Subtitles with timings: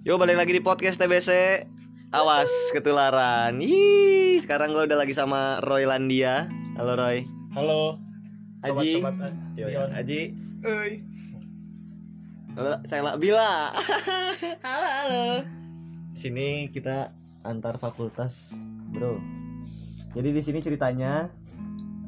[0.00, 1.60] Yo balik lagi di podcast TBC
[2.08, 3.60] Awas ketularan.
[3.60, 6.48] Ih, Sekarang gue udah lagi sama Roy Landia.
[6.80, 7.28] Halo Roy.
[7.52, 8.00] Halo.
[8.64, 9.92] Aji Sobat-sobat Yo, Dion.
[9.92, 10.32] Aji
[10.64, 11.04] Euy.
[12.56, 13.76] Halo, saya Bila.
[14.64, 15.24] Halo, halo.
[16.16, 17.12] Sini kita
[17.44, 18.56] antar fakultas
[18.96, 19.20] Bro.
[20.16, 21.28] Jadi di sini ceritanya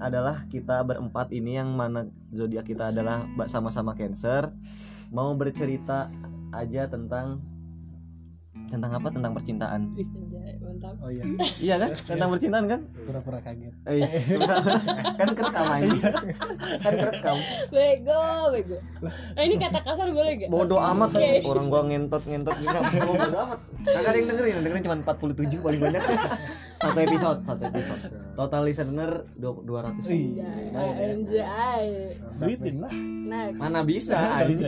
[0.01, 4.49] adalah kita berempat ini yang mana zodiak kita adalah sama-sama Cancer.
[5.13, 6.09] Mau bercerita
[6.57, 7.52] aja tentang
[8.53, 9.97] tentang apa tentang percintaan
[10.61, 10.95] mantap.
[11.01, 11.25] Oh iya,
[11.73, 13.75] iya kan tentang percintaan kan pura-pura kaget.
[13.89, 14.05] Eh,
[15.21, 16.09] kan kerekam aja.
[16.81, 17.37] kan kerekam.
[17.73, 18.77] Bego, bego.
[19.37, 20.49] Nah, ini kata kasar boleh gak?
[20.53, 21.45] Bodoh amat Oke.
[21.45, 22.77] orang gua ngentot ngentot gitu.
[23.09, 23.61] Oh, bodoh amat.
[23.89, 26.03] Kagak ada yang dengerin, yang dengerin cuma 47 paling banyak.
[26.83, 28.03] satu episode, satu episode.
[28.35, 30.03] Total listener dua- 200.
[30.03, 30.65] Anjay,
[31.15, 31.87] anjay.
[32.37, 32.93] Duitin lah.
[33.29, 34.67] Nah, Mana bisa bisa.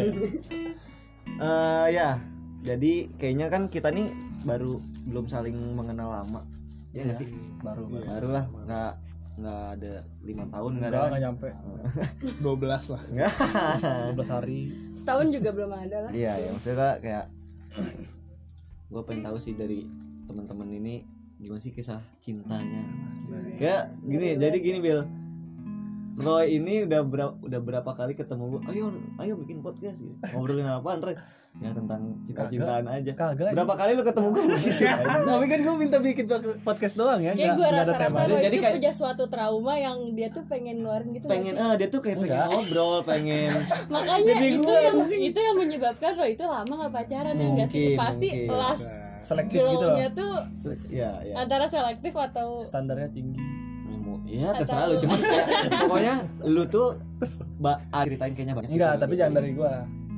[1.35, 2.23] Eh ya,
[2.65, 4.09] jadi kayaknya kan kita nih
[4.49, 4.81] baru
[5.13, 6.41] belum saling mengenal lama.
[6.97, 7.29] Ya nggak sih?
[7.61, 8.07] Baru baru.
[8.09, 8.93] Baru lah, nggak
[9.35, 10.97] nggak ada lima tahun nggak ada.
[10.97, 11.49] Enggak enggak nyampe.
[12.43, 13.03] 12 lah.
[13.13, 13.33] Nggak.
[14.17, 14.61] 12 hari.
[14.97, 16.11] setahun juga belum ada lah.
[16.17, 17.27] Iya ya maksudnya kayak
[18.89, 19.85] gue pengen tahu sih dari
[20.25, 21.03] teman-teman ini
[21.37, 22.87] gimana sih kisah cintanya
[23.59, 25.03] kayak gini jadi gini Bill
[26.15, 28.85] Roy ini udah berapa udah berapa kali ketemu gue ayo
[29.19, 30.15] ayo bikin podcast gitu.
[30.31, 31.19] ngobrolin apaan Roy
[31.55, 33.51] ya tentang cinta-cintaan aja Kagak.
[33.51, 36.27] berapa kali lu ketemu gue gitu Tapi kan gue minta bikin
[36.61, 37.31] podcast doang ya.
[37.31, 38.19] Kayak gue rasa-rasa tema.
[38.25, 41.75] Roy Jadi itu kayak- punya suatu trauma yang dia tuh pengen ngeluarin gitu pengen ah
[41.75, 43.51] dia tuh kayak pengen ngobrol pengen
[43.95, 47.95] Makanya Jadi itu yang itu yang menyebabkan Roy itu lama gak pacaran ya nggak sih?
[47.95, 48.51] Pasti mungkin.
[48.53, 48.87] last
[49.21, 49.97] Selektif gitu loh.
[50.13, 50.35] tuh
[50.91, 53.54] ya ya antara selektif atau Standarnya tinggi.
[54.35, 55.47] Ya terserah lu cuman kayak
[55.83, 56.89] pokoknya lu tuh
[57.57, 59.03] ba ah, ceritain kayaknya banyak Enggak, gitu.
[59.03, 59.75] tapi jangan dari gua.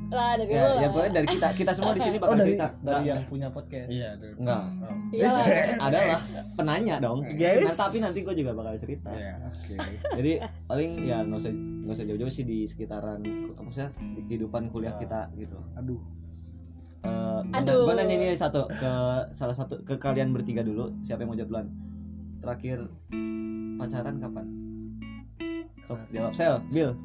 [0.07, 0.87] lah dari ya, ya lah.
[0.87, 3.89] pokoknya dari kita kita semua di sini Oh, bakal dari cerita dari yang punya podcast.
[3.91, 4.61] Iya, dari enggak
[5.11, 5.45] Iya lah.
[5.83, 6.19] adalah
[6.55, 7.67] penanya dong Guys.
[7.67, 9.75] nah, tapi nanti gue juga bakal cerita Iya, oke.
[10.15, 10.31] jadi
[10.63, 13.19] paling ya nggak usah nggak usah jauh-jauh sih di sekitaran
[13.59, 15.99] maksudnya di kehidupan kuliah kita gitu Aduh.
[17.03, 17.83] Eh, gua Aduh.
[17.83, 18.91] gua nanya ini satu ke
[19.29, 21.67] salah satu ke kalian bertiga dulu siapa yang mau jawab duluan
[22.39, 22.87] terakhir
[23.77, 24.45] pacaran kapan?
[25.87, 26.59] Sok jawab sel.
[26.73, 26.95] Bill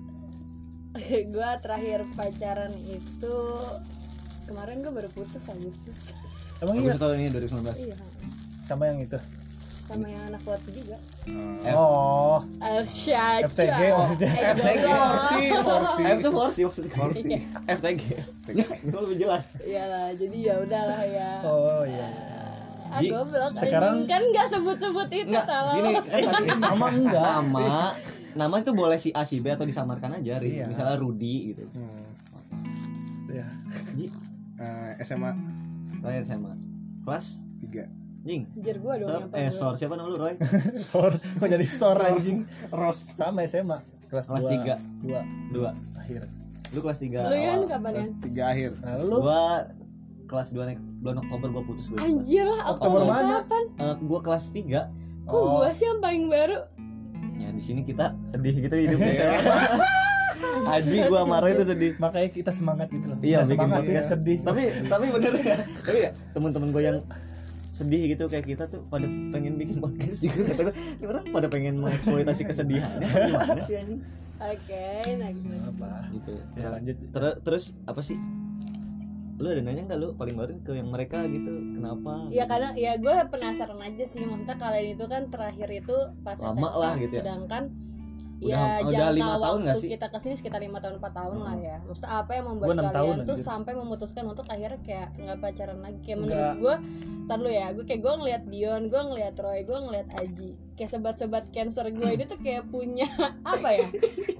[1.33, 3.37] gue terakhir pacaran itu
[4.45, 6.13] kemarin gue baru putus Agustus.
[6.61, 6.95] Emang iya?
[6.95, 7.97] tahun ini 2019 iya.
[8.63, 9.19] Sama yang itu.
[9.83, 10.97] sama yang anak waktu juga.
[11.69, 11.75] F.
[11.77, 14.31] Oh, oh shit FTG maksudnya.
[14.57, 14.87] FTG.
[14.89, 16.03] Forsi, forsi.
[16.07, 16.97] F itu forsi maksudnya.
[17.03, 17.39] Oke.
[17.67, 18.03] FTG
[18.57, 19.45] Ya, itu lebih jelas.
[19.61, 21.31] Iyalah jadi ya udahlah ya.
[21.45, 22.09] Oh iya.
[22.93, 27.23] Ah Ji, goblok sekarang- kan nggak sebut-sebut itu Enggak, salah gini kan tadi Nama enggak.
[27.25, 27.69] nama
[28.33, 30.57] nama itu boleh si A si B atau disamarkan aja Ri.
[30.57, 30.65] Iya.
[30.67, 32.05] misalnya Rudi gitu Hmm.
[33.29, 33.47] Iya.
[33.95, 34.07] Ji
[34.55, 35.33] Eh, SMA
[35.99, 36.53] terakhir SMA
[37.03, 37.27] kelas
[37.61, 37.89] 3.
[38.23, 40.39] Jing Anjir gue dong Sor, yang eh paling Sor siapa nama lu Roy
[40.89, 42.47] Sor, kok jadi sor anjing?
[42.71, 44.53] Ros sama SMA kelas Kelas dua.
[44.53, 44.75] tiga.
[45.01, 45.21] Dua
[45.51, 46.23] dua akhir.
[46.71, 47.69] lu kelas tiga lu Yan awal.
[47.69, 48.71] kapan ya 3 akhir.
[48.79, 49.43] Nah, lu gua
[50.33, 53.35] kelas 2 naik bulan Oktober gua putus gua anjir lah Oktober Oktober mana?
[53.43, 54.89] kapan Eh, gua kelas 3
[55.23, 55.61] kok Oh.
[55.61, 56.59] gue sih yang paling baru
[57.35, 59.13] ya di sini kita sedih gitu hidupnya
[60.75, 63.19] Aji gua marah itu sedih makanya kita semangat gitu loh.
[63.21, 64.11] Iya, bikin semangat sih, podcast.
[64.11, 64.39] sedih.
[64.41, 66.99] tapi tapi bener ya tapi ya teman-teman gue yang
[67.73, 71.47] sedih gitu kayak kita tuh pada pengen bikin podcast juga kata gue ini orang pada
[71.49, 74.01] pengen mengeksploitasi kesedihannya apa gimana sih anjing
[74.37, 75.91] oke nah gitu apa?
[76.11, 76.97] gitu Ya lanjut.
[77.09, 78.19] Ter- terus apa sih
[79.35, 82.95] lu ada nanya nggak lu paling baru ke yang mereka gitu kenapa Ya karena ya
[82.95, 87.13] gue penasaran aja sih maksudnya kalian itu kan terakhir itu pas Lama SMA, lah gitu
[87.13, 87.21] ya.
[87.21, 87.65] sedangkan
[88.41, 89.89] Udah- ya udah lima tahun nggak sih?
[89.89, 91.45] kita ke sini sekitar lima tahun empat tahun Hmm.
[91.45, 93.47] lah ya maksudnya apa yang membuat kalian tahun, tuh anjir.
[93.47, 96.75] sampai memutuskan untuk akhirnya kayak nggak pacaran lagi kayak menurut gue
[97.23, 100.51] tar dulu ya gue kayak gue ngeliat Dion gue ngeliat Roy gue ngeliat Aji
[100.83, 103.07] kayak sobat-sobat cancer gue ini tuh kayak punya
[103.55, 103.87] apa ya?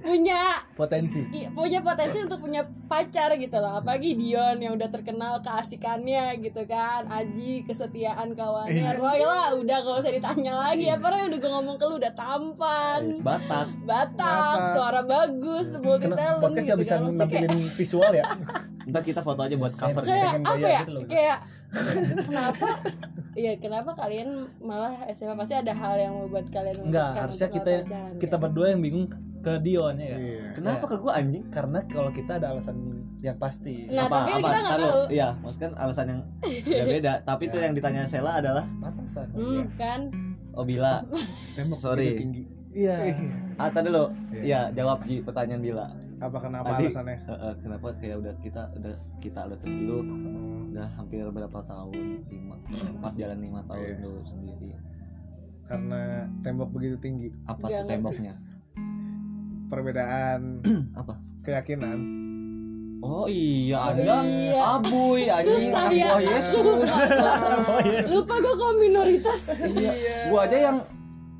[0.03, 1.23] Punya Potensi.
[1.31, 3.79] Iya, punya potensi untuk punya pacar gitu loh.
[3.79, 7.07] Apalagi Dion yang udah terkenal keasikannya gitu kan.
[7.07, 8.91] Aji kesetiaan kawannya.
[8.99, 10.91] Roy lah udah gak usah ditanya lagi.
[10.91, 11.31] Apa Roy?
[11.31, 13.07] Udah gue ngomong ke lu udah tampan.
[13.07, 14.75] Eh, Batak Batak, Batak.
[14.75, 17.01] suara bagus multi Kenapa talent podcast gitu gak bisa kan.
[17.07, 18.25] Maksudnya kayak, nampilin visual ya?
[18.91, 20.81] ntar kita foto aja buat cover kayak pengen apa gaya ya?
[20.83, 21.01] gitu loh.
[21.07, 21.37] kayak
[22.27, 22.69] kenapa
[23.33, 28.13] Iya kenapa kalian malah SMA pasti ada hal yang membuat kalian Enggak, harusnya kita pacaran,
[28.15, 28.41] kita ya?
[28.41, 29.05] berdua yang bingung
[29.39, 30.15] ke Dion ya.
[30.15, 30.43] Iya.
[30.53, 32.77] kenapa ke gua anjing Karena kalau kita ada alasan
[33.19, 33.87] yang pasti.
[33.87, 35.03] Nah, tapi kita nggak Ntar lu, tahu.
[35.09, 36.21] iya maksudnya kan alasan yang
[36.63, 39.27] beda-beda tapi tuh yang ditanya Sela adalah Batasan.
[39.31, 39.99] Hmm, kan
[40.53, 41.01] oh bila
[41.55, 42.15] Tembok Sorry.
[42.15, 42.43] tinggi.
[42.71, 43.17] Iya.
[43.55, 44.69] ah tadi dulu Iya.
[44.69, 45.85] ya jawab Ji pertanyaan Bila
[46.17, 47.17] Apa kenapa Tadi- alasannya?
[47.21, 49.97] Eh, eh, kenapa kayak udah kita udah kita udah dulu
[50.73, 51.93] udah hampir berapa tahun
[52.27, 52.57] lima
[52.97, 54.01] empat jalan lima tahun Iya.
[54.01, 54.73] lu sendiri
[55.63, 56.01] karena
[56.41, 57.77] tembok begitu tinggi apa Jangan.
[57.79, 58.33] tuh temboknya
[59.69, 60.41] perbedaan
[60.99, 61.99] apa keyakinan
[62.99, 64.61] oh iya Oh, anda iya.
[64.73, 66.05] abuy anjing Susah anak ya.
[66.07, 68.05] buah Yesus Oh, yes.
[68.07, 69.41] Lupa gue kok minoritas.
[69.61, 69.93] iya
[70.27, 70.77] gua aja yang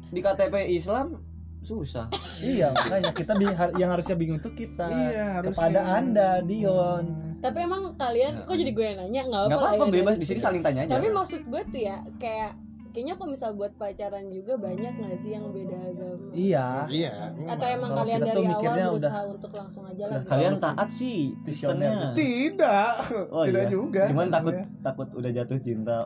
[0.09, 1.17] di KTP Islam
[1.63, 2.05] susah
[2.37, 4.83] Iya, makanya kita bi- har- yang harusnya bingung tuh kita.
[4.85, 5.55] Iya, harusnya.
[5.55, 7.05] Kepada Anda, Dion.
[7.39, 10.59] Tapi emang kalian kok jadi gue yang nanya nggak apa-apa ya, bebas di sini saling
[10.59, 12.55] tanya aja Tapi maksud gue tuh ya kayak
[12.89, 16.29] kayaknya kalau misal buat pacaran juga banyak nggak sih yang beda agama?
[16.31, 16.67] Iya.
[16.87, 17.11] iya
[17.45, 20.19] Atau emang Kalau kalian dari awal mikirnya berusaha untuk langsung aja lah.
[20.21, 22.91] Kalian taat sih Kristennya tidak
[23.29, 24.63] oh tidak iya juga cuman takut Iya.
[24.81, 25.97] takut udah jatuh cinta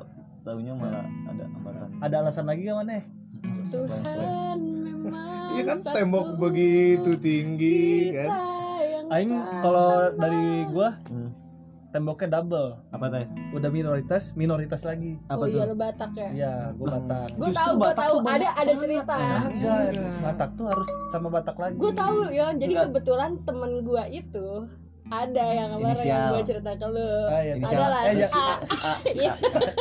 [0.41, 2.97] tahunya malah ada hambatan Ada alasan lagi gak mana?
[3.67, 7.81] Tuhan memang iya kan tembok begitu tinggi
[8.13, 8.29] kan
[9.07, 9.31] Aing
[9.61, 11.31] kalau dari gua Hmm.
[11.87, 12.75] temboknya double.
[12.91, 15.15] apa teh Udah minoritas, minoritas lagi.
[15.25, 16.29] apa oh tuh iya lu Batak ya.
[16.29, 17.27] Iya, gua Batak.
[17.33, 19.15] Gue Justru tahu, gue Batak tahu ada ada cerita.
[19.15, 19.79] Kagak,
[20.19, 21.75] Batak tuh harus sama Batak lagi.
[21.75, 22.85] Gue tahu ya, jadi Enggak.
[22.91, 24.47] kebetulan temen gue itu
[25.09, 26.29] ada yang kemarin yang Inisial.
[26.29, 27.11] gue cerita ke lu.
[27.25, 27.53] Ah, iya.
[27.55, 27.79] Inisial.
[27.79, 28.27] Ada lah Eh, si ya.
[28.27, 28.47] A.
[28.59, 29.31] si A si Iya.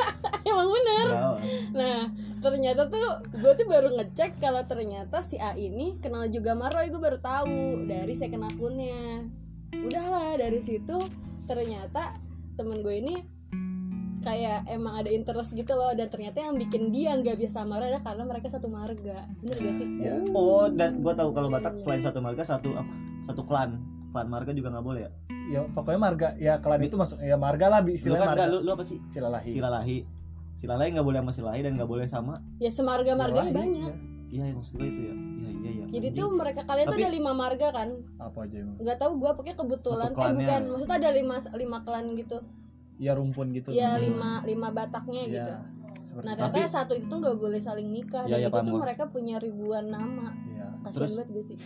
[0.49, 1.07] Emang bener.
[1.73, 1.99] Nah,
[2.39, 6.89] ternyata tuh gue tuh baru ngecek kalau ternyata si A ini kenal juga sama Roy.
[6.89, 9.27] Gue baru tahu dari second akunnya.
[9.73, 10.97] Udahlah dari situ
[11.45, 12.15] ternyata
[12.55, 13.15] temen gue ini
[14.21, 17.87] kayak emang ada interest gitu loh dan ternyata yang bikin dia nggak biasa sama Roy
[17.89, 19.87] adalah karena mereka satu marga bener gak sih?
[20.03, 20.15] Iya.
[20.33, 22.91] oh dan gua tahu kalau Batak selain satu marga satu apa
[23.23, 23.79] satu klan
[24.25, 25.13] marga juga nggak boleh ya
[25.47, 28.43] Ya pokoknya marga, ya klan itu masuk ya marga lah istilahnya kan marga.
[28.43, 29.51] enggak, lu, lu apa sih Silalahi.
[29.53, 29.99] silalahi
[30.55, 33.79] silalahi nggak boleh sama silalahi dan nggak boleh sama Ya semarga marganya Silalahi, banyak.
[33.85, 33.95] iya.
[34.27, 37.11] iya yang maksud gua itu ya iya iya iya Jadi tuh mereka kalian tuh ada
[37.13, 37.89] lima marga kan?
[38.19, 38.77] Apa aja emang?
[38.77, 42.37] Nggak tahu gue pokoknya kebetulan eh bukan maksudnya ada lima lima klan gitu.
[42.97, 43.71] Ya rumpun gitu.
[43.71, 44.03] Ya Hmm.
[44.03, 45.53] lima lima bataknya Iya, gitu.
[46.17, 46.43] Seperti Nah itu.
[46.49, 49.05] katanya satu itu tuh nggak boleh saling nikah Iya, dan iya, itu paham tuh mereka
[49.07, 50.33] punya ribuan nama.
[50.49, 50.67] Iya.
[50.81, 51.57] Kasian Terus- banget gak sih?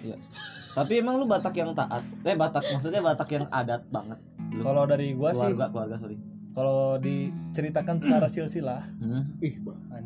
[0.71, 4.19] tapi emang lu Batak yang taat eh Batak maksudnya Batak yang adat banget
[4.57, 6.17] Kalau dari gua sih, keluarga keluarga sorry
[6.51, 9.39] kalau diceritakan secara silsilah, hmm.
[9.39, 9.55] ih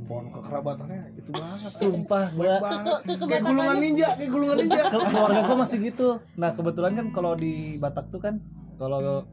[0.04, 2.60] pohon kekerabatannya itu banget Sumpah gua
[3.00, 6.20] kayak gulungan ninja kayak gulungan ninja Kel- keluarga gua masih gitu.
[6.36, 8.44] Nah, kebetulan kan kalau di Batak tuh kan
[8.76, 9.24] kalau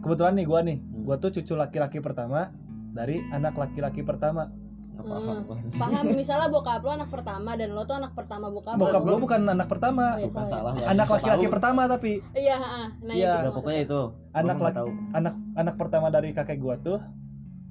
[0.00, 2.50] kebetulan nih gua nih, gua tuh cucu laki-laki pertama
[2.98, 4.50] dari anak laki-laki pertama.
[4.98, 5.78] paham Hmm.
[5.78, 8.74] Paham misalnya bokap lo anak pertama dan lo tuh anak pertama bokap.
[8.74, 9.14] Bokap lo.
[9.14, 10.72] gua bukan anak pertama, Oh, iya, bukan salah.
[10.74, 12.58] anak laki-laki pertama tapi Iya,
[12.98, 13.32] nah Iya.
[13.38, 14.00] itu pokoknya itu
[14.34, 16.98] anak laki tahu anak anak pertama dari kakek gua tuh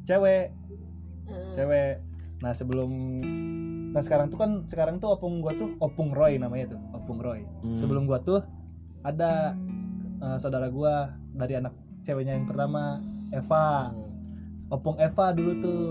[0.07, 0.55] cewek,
[1.27, 1.51] maksudnya.
[1.51, 1.93] cewek.
[2.39, 2.91] Nah, sebelum
[3.87, 7.43] Nah, sekarang tuh kan sekarang tuh opung gua tuh Opung Roy namanya tuh, Opung Roy.
[7.59, 7.75] Hmm.
[7.75, 8.39] Sebelum gua tuh
[9.01, 9.51] ada
[10.17, 13.91] eh, saudara gua dari anak ceweknya yang pertama Eva.
[14.67, 15.81] Opung Eva dulu tuh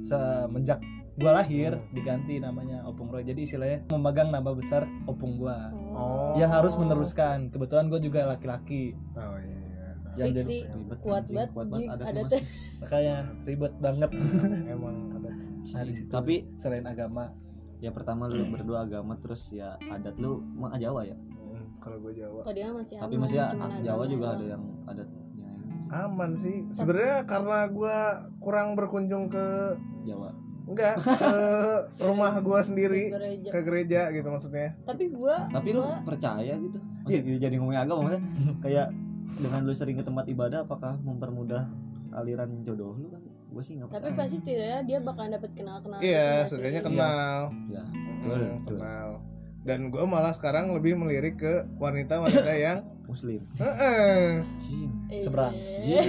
[0.00, 0.78] semenjak
[1.14, 3.22] gua lahir diganti namanya Opung Roy.
[3.22, 5.70] Jadi istilahnya memegang nama besar Opung gua.
[5.92, 7.50] oh Yang harus meneruskan.
[7.50, 8.94] Kebetulan gua juga laki-laki.
[9.14, 10.56] oh iya Yang jadi.
[10.70, 12.42] Ribet, Kuat anjing, banget, kuat banget Ada tuh teh.
[12.78, 14.10] makanya ribet banget.
[14.74, 15.30] emang ada
[15.62, 17.30] Nah, tapi selain agama,
[17.78, 22.14] ya pertama lu berdua agama terus ya adat lu mah Jawa ya Hmm, kalau gue
[22.14, 25.21] Jawa Oh dia masih tapi maksudnya cuman Jawa agama juga ada yang ini.
[25.92, 26.64] Aman sih.
[26.68, 27.96] Sebenarnya karena gue
[28.38, 30.32] kurang berkunjung ke Jawa.
[30.62, 31.34] Enggak ke
[32.06, 33.48] rumah gue sendiri Ke gereja.
[33.50, 34.72] ke gereja gitu maksudnya.
[34.82, 36.78] Tapi gua tapi lu gua percaya gitu?
[37.02, 38.22] Masih jadi ngomongin agama maksudnya?
[38.64, 38.86] Kayak
[39.34, 41.66] dengan lu sering ke tempat ibadah apakah mempermudah
[42.12, 43.20] aliran jodoh lu kan?
[43.48, 46.48] Gue sih nggak tapi pasti setidaknya dia bakal dapet kenal-kenal iya gitu nggak sih?
[46.48, 47.38] setidaknya kenal.
[47.68, 48.78] Ya Hmm, betul betul.
[48.78, 49.08] kenal
[49.62, 54.42] dan gue malah sekarang lebih melirik ke wanita-wanita yang muslim Heeh.
[54.58, 54.90] Cing.
[55.06, 55.20] Iya.
[55.20, 55.54] Seberang.
[55.78, 56.08] Jing.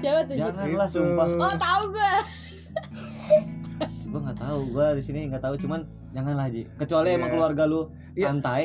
[0.00, 0.32] Siapa tuh?
[0.32, 0.40] Jing?
[0.40, 0.96] janganlah Gitu.
[0.96, 2.12] sumpah Oh tahu gue.
[4.04, 5.80] gue nggak tahu gue di sini nggak tahu cuman
[6.10, 7.16] janganlah ji kecuali Iya.
[7.16, 7.80] emang keluarga lu
[8.12, 8.26] Iya.
[8.28, 8.62] santai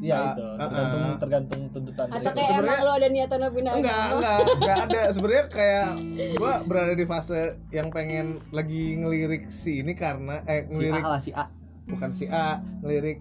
[0.00, 1.16] ya itu ah, tergantung ah.
[1.18, 2.06] tergantung tuntutan.
[2.08, 4.16] Atau Iya, kayak sebenarnya- emang lo ada niatan mau pindah enggak agama?
[4.16, 5.88] enggak enggak ada sebenarnya kayak
[6.32, 11.04] gue berada di fase yang pengen lagi ngelirik si ini karena eh si A ngelirik
[11.04, 11.44] lah si A
[11.84, 12.46] bukan si A
[12.80, 13.18] ngelirik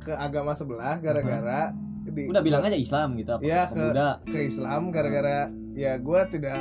[0.00, 1.70] ke agama sebelah gara-gara
[2.02, 5.38] di- udah bilang aja Islam gitu apa Iya, ke ke- Buddha ke Islam gara-gara
[5.72, 6.60] ya gue tidak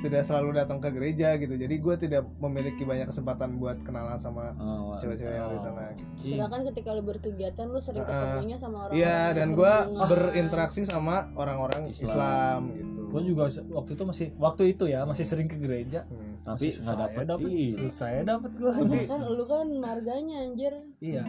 [0.00, 4.50] tidak selalu datang ke gereja gitu jadi gue tidak memiliki banyak kesempatan buat kenalan sama
[4.56, 5.94] oh, cewek-cewek yang di sana.
[6.16, 9.74] Sedangkan ketika lo berkegiatan lo sering ketemunya sama orang Iya dan gue
[10.08, 12.02] berinteraksi sama orang-orang Islam.
[12.02, 13.00] Islam, gitu.
[13.12, 16.02] Gue juga waktu itu masih waktu itu ya masih sering ke gereja.
[16.04, 16.30] Hmm.
[16.42, 17.46] tapi nggak susah dapet ya dapet.
[17.46, 17.72] Ih.
[17.78, 18.70] Susah ya dapet gue.
[19.06, 21.22] kan lu kan marganya anjir Iya.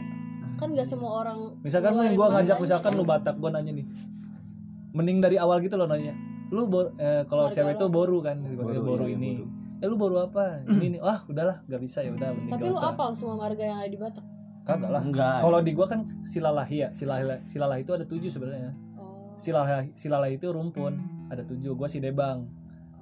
[0.63, 3.86] Kan gak semua orang Misalkan lu yang gue ngajak misalkan lu Batak gue nanya nih.
[4.93, 6.15] Mending dari awal gitu loh nanya.
[6.48, 8.38] lu bo- eh, kalau cewek tuh boru kan?
[8.39, 9.32] Boru, boru iya, ini.
[9.36, 9.46] boru.
[9.82, 10.62] eh lu boru apa?
[10.63, 13.77] Ini nih ah udahlah gak bisa ya udah mending Tapi lu apal semua marga yang
[13.77, 14.25] ada di Batak?
[14.63, 15.03] kagak lah.
[15.03, 15.43] Enggak.
[15.43, 18.72] Kalau di gua kan silalahi ya silalahi silalahi itu ada tujuh sebenarnya.
[18.96, 19.36] Oh.
[19.36, 20.93] silalahi silalahi itu rumpun
[21.27, 21.74] ada tujuh.
[21.74, 22.48] Gua si debang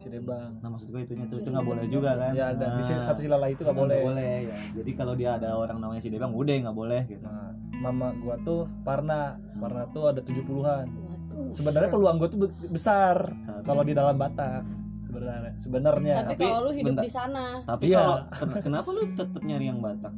[0.02, 2.34] si debang nah maksud gue itunya tuh itu Ciri nggak boleh juga kan?
[2.34, 4.00] Ya ada di Nah, sini satu silalahi itu gak nggak boleh.
[4.02, 4.56] boleh ya.
[4.74, 7.22] Jadi kalau dia ada orang namanya si Debang udah nggak boleh gitu.
[7.24, 9.38] Nah, mama gua tuh Parna.
[9.56, 11.54] Parna tuh ada 70-an Waduh.
[11.54, 13.30] sebenarnya peluang gua tuh be- besar
[13.62, 14.66] kalau di dalam Batak
[15.02, 16.16] sebenarnya sebenarnya.
[16.24, 17.04] Tapi, tapi kalau lu hidup bentar.
[17.04, 18.00] di sana, tapi Iya.
[18.00, 20.14] kalau ken- kenapa lu tetap nyari yang Batak?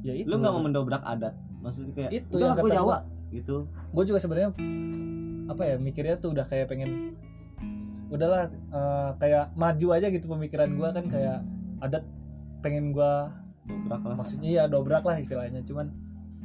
[0.00, 1.34] Ya itu lu nggak mau mendobrak adat?
[1.58, 2.98] Maksudnya kayak Itu udah yang aku Jawa gua.
[3.30, 3.56] gitu.
[3.90, 4.50] Gue juga sebenarnya
[5.46, 7.18] apa ya mikirnya tuh udah kayak pengen
[8.10, 11.38] udahlah eh, kayak maju aja gitu pemikiran gue kan kayak
[11.78, 12.04] adat
[12.60, 13.12] pengen gue
[13.62, 14.16] dobrak lah.
[14.16, 15.62] maksudnya ya dobrak lah istilahnya.
[15.62, 15.94] Cuman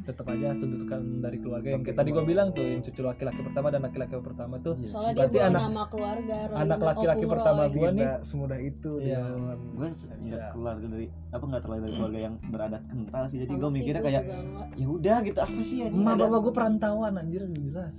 [0.05, 3.81] tetap aja tuntutan dari keluarga yang tadi gue bilang tuh yang cucu laki-laki pertama dan
[3.81, 7.61] laki-laki pertama tuh Iya soalnya dia Berarti bawa anak- nama keluarga Roy, anak laki-laki pertama
[7.67, 8.07] gua nih.
[8.21, 9.17] semudah itu Iya.
[9.17, 9.59] Dion.
[9.73, 9.87] gue
[10.21, 13.37] nggak keluarga dari apa nggak terlalu dari keluarga yang beradat kental sih.
[13.41, 14.23] Jadi gue mikirnya gua kayak
[14.77, 15.39] ya udah gitu.
[15.41, 17.93] Apa sih ya emak bapak gue perantauan anjir jelas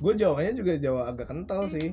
[0.00, 1.92] gue Jawanya juga Jawa agak kental sih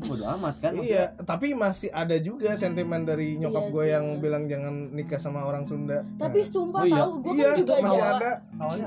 [0.00, 4.48] bodo amat kan iya tapi masih ada juga sentimen dari nyokap Iya gue yang bilang
[4.48, 6.96] jangan nikah sama orang Sunda Tapi Nah, sumpah Oh iya.
[7.04, 8.16] tahu, gue iya kan juga masih Jawa.
[8.16, 8.30] ada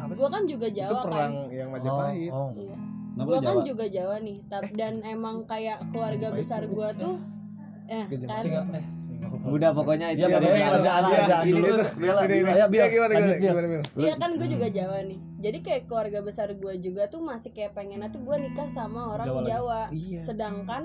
[0.10, 1.04] Gue kan juga itu Jawa kan.
[1.06, 2.50] perang yang Majapahit oh, oh.
[2.58, 2.78] Iya.
[3.14, 3.62] Gue kan Jawa?
[3.62, 7.14] juga Jawa nih, tapi dan emang kayak keluarga besar gue tuh
[7.86, 8.86] eh Gajah kan Singa, eh
[9.44, 11.76] udah pokoknya itu Iya, ya, pokoknya ya, kerjaan- ya, kerjaan ini dulu.
[11.76, 13.86] Ya, gimana, lanjut, gimana, gimana?
[13.98, 15.20] Iya kan gue juga Jawa nih.
[15.42, 19.28] Jadi kayak keluarga besar gue juga tuh masih kayak pengennya tuh gue nikah sama orang
[19.28, 19.82] Jawa Jawa.
[19.90, 20.20] Iya.
[20.24, 20.84] Sedangkan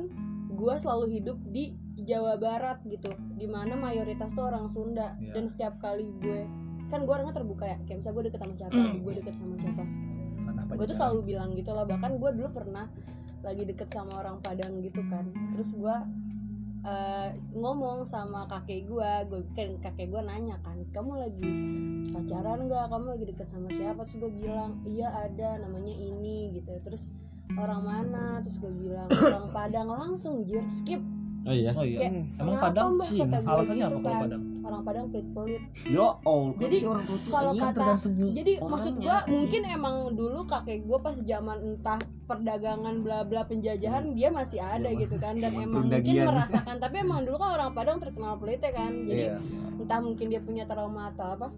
[0.48, 1.64] gue selalu hidup di
[1.98, 5.14] Jawa Barat gitu, di mana mayoritas tuh orang Sunda.
[5.18, 5.34] Iya.
[5.34, 6.48] Dan setiap kali gue
[6.88, 9.82] kan gue orangnya terbuka ya, kayak misalnya gue deket sama siapa, gue deket sama siapa.
[10.68, 11.84] Gue tuh selalu bilang gitu lah.
[11.84, 12.88] Bahkan gue dulu pernah
[13.38, 15.28] lagi deket sama orang Padang gitu kan.
[15.52, 15.96] Terus gue
[16.84, 21.52] eh, ngomong sama kakek gue, gue kan kakek gue nanya kan, kamu lagi
[22.14, 22.86] pacaran nggak?
[22.90, 24.06] Kamu lagi deket sama siapa?
[24.06, 26.72] Terus gue bilang, iya ada, namanya ini gitu.
[26.82, 27.10] Terus
[27.58, 28.38] orang mana?
[28.44, 31.00] Terus gue bilang orang Padang langsung jir skip.
[31.48, 32.88] Oh iya oh iya Kayak, emang kenapa, Padang?
[33.00, 33.18] Cing.
[33.18, 34.22] Gue alasannya gitu apa kalau kan.
[34.22, 35.62] Padang Orang Padang pelit-pelit.
[35.88, 39.32] yo oh Jadi, si orang kalau iya, kata- tergantung Jadi orangnya, maksud gua anjing.
[39.32, 44.86] mungkin emang dulu kakek gua pas zaman entah perdagangan bla bla penjajahan dia masih ada
[44.86, 48.60] Iya, gitu kan dan emang mungkin merasakan tapi emang dulu kan orang Padang terkenal pelit
[48.60, 48.92] ya kan.
[49.02, 49.40] Jadi Iya.
[49.78, 51.48] entah mungkin dia punya trauma atau apa.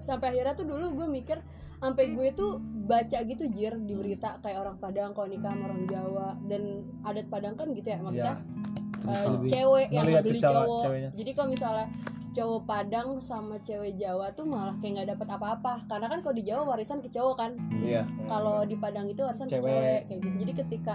[0.00, 1.38] Sampai akhirnya tuh dulu gue mikir
[1.76, 5.84] sampai gue tuh baca gitu jir di berita kayak orang Padang kalau nikah sama orang
[5.84, 6.62] Jawa dan
[7.02, 8.83] adat Padang kan gitu ya maksudnya Iya.
[9.02, 10.82] Lebih cewek yang ke cewek- cowok.
[10.82, 11.10] ceweknya.
[11.12, 11.86] Jadi kalau misalnya
[12.30, 15.72] cowok Padang sama cewek Jawa tuh malah kayak nggak dapat apa-apa.
[15.86, 17.50] Karena kan kalau di Jawa warisan ke cowok kan.
[17.78, 19.70] iya Kalau di Padang itu warisan ke Cewek.
[19.70, 20.36] cewek kayak gitu.
[20.40, 20.94] Jadi ketika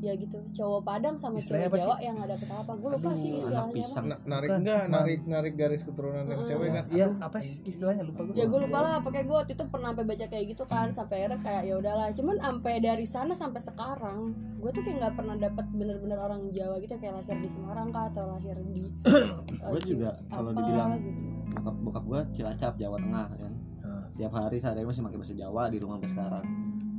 [0.00, 3.10] ya gitu cowok Padang sama Istilahnya cewek apa Jawa yang nggak dapet apa gue lupa
[3.12, 4.00] sih anak istilahnya apa.
[4.08, 4.82] Na- narik enggak?
[4.88, 8.02] Narik narik garis keturunan yang cewek kan iya apa sih istilahnya?
[8.08, 10.64] Lupa gue ya gue lupa lah pakai gue waktu itu pernah sampai baca kayak gitu
[10.64, 12.06] kan sampai akhirnya kayak ya udahlah.
[12.16, 14.18] Cuman sampai dari sana sampai sekarang
[14.56, 18.08] gue tuh kayak nggak pernah dapat bener-bener orang Jawa gitu kayak lahir di Semarang kah
[18.08, 18.88] atau lahir di
[19.72, 21.20] gue juga kalau dibilang gitu.
[21.60, 23.52] bokap bokap gue cilacap Jawa Tengah kan?
[23.80, 24.04] Nah.
[24.14, 26.44] tiap hari sehari masih pakai bahasa Jawa di rumah sampai sekarang.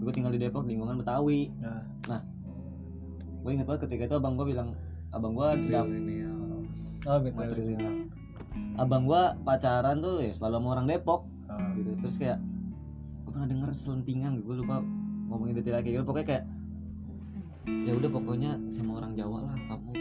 [0.01, 1.53] Gue tinggal di Depok lingkungan Betawi.
[1.62, 1.81] Nah.
[3.41, 4.77] Gue inget banget ketika itu abang gue bilang
[5.12, 6.63] abang gue Milenial.
[7.10, 7.36] oh gitu.
[7.36, 8.12] Matrilineal
[8.79, 11.21] abang gue pacaran tuh ya selalu sama orang Depok.
[11.51, 11.71] Ah.
[11.75, 11.91] gitu.
[12.00, 12.39] Terus kayak
[13.27, 14.83] gue pernah denger selentingan gue lupa
[15.31, 16.05] ngomongin detail kayak gitu.
[16.07, 16.43] Pokoknya kayak
[17.86, 19.91] ya udah pokoknya sama orang Jawa lah kamu.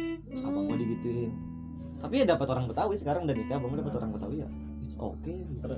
[0.46, 1.30] Abang gue digituin?
[2.00, 4.48] Tapi ya dapat orang Betawi sekarang udah nikah abang gue dapat orang Betawi ya?
[4.82, 5.68] It's okay gitu.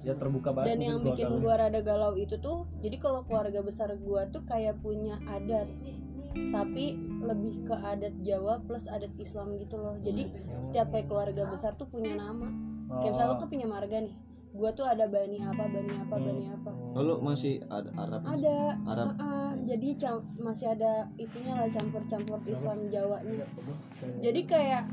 [0.00, 1.44] ya terbuka banget dan yang bikin lu.
[1.44, 5.68] gua rada galau itu tuh jadi kalau keluarga besar gua tuh kayak punya adat
[6.32, 9.98] tapi lebih ke adat Jawa plus adat Islam gitu loh.
[9.98, 12.46] Jadi setiap kayak keluarga besar tuh punya nama.
[12.96, 13.38] Kayak misalnya Oh.
[13.38, 14.14] kan punya marga nih.
[14.50, 16.26] Gua tuh ada bani apa bani apa Hmm.
[16.26, 16.70] bani apa.
[16.92, 18.20] Lalu masih ada Arab?
[18.24, 18.58] Ada.
[18.84, 19.06] Arab.
[19.12, 23.46] Heeh, jadi cam- masih ada itunya lah campur-campur Islam Jawanya.
[24.18, 24.90] Jadi kayak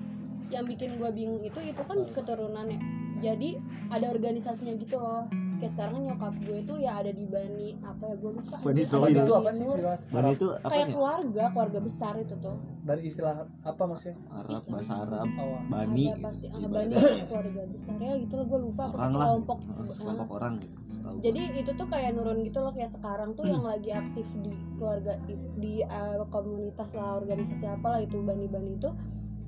[0.48, 2.80] yang bikin gua bingung itu itu kan keturunannya
[3.18, 3.58] jadi
[3.90, 5.26] ada organisasinya gitu loh
[5.58, 8.56] kayak sekarang nyokap gue tuh ya ada di Bani apa ya gue lupa.
[8.62, 9.98] Bani itu apa sih istilah?
[10.10, 12.58] Bani itu apa kayak ya keluarga keluarga besar itu tuh.
[12.88, 13.36] Dari istilah
[13.66, 14.16] apa maksudnya?
[14.32, 15.28] Arab bahasa Arab.
[15.38, 16.96] Oh, Bani ada pasti ah, Bani
[17.28, 17.96] keluarga besar.
[18.00, 19.26] Ya gitu loh gue lupa orang lah.
[19.34, 19.58] kelompok.
[19.68, 19.82] Gitu.
[19.82, 19.94] ah.
[19.94, 23.64] sekelompok orang gitu setahu jadi itu tuh kayak nurun gitu loh kayak sekarang tuh yang
[23.64, 25.14] lagi aktif di keluarga
[25.60, 28.90] di uh, komunitas lah organisasi apalah itu bani-bani itu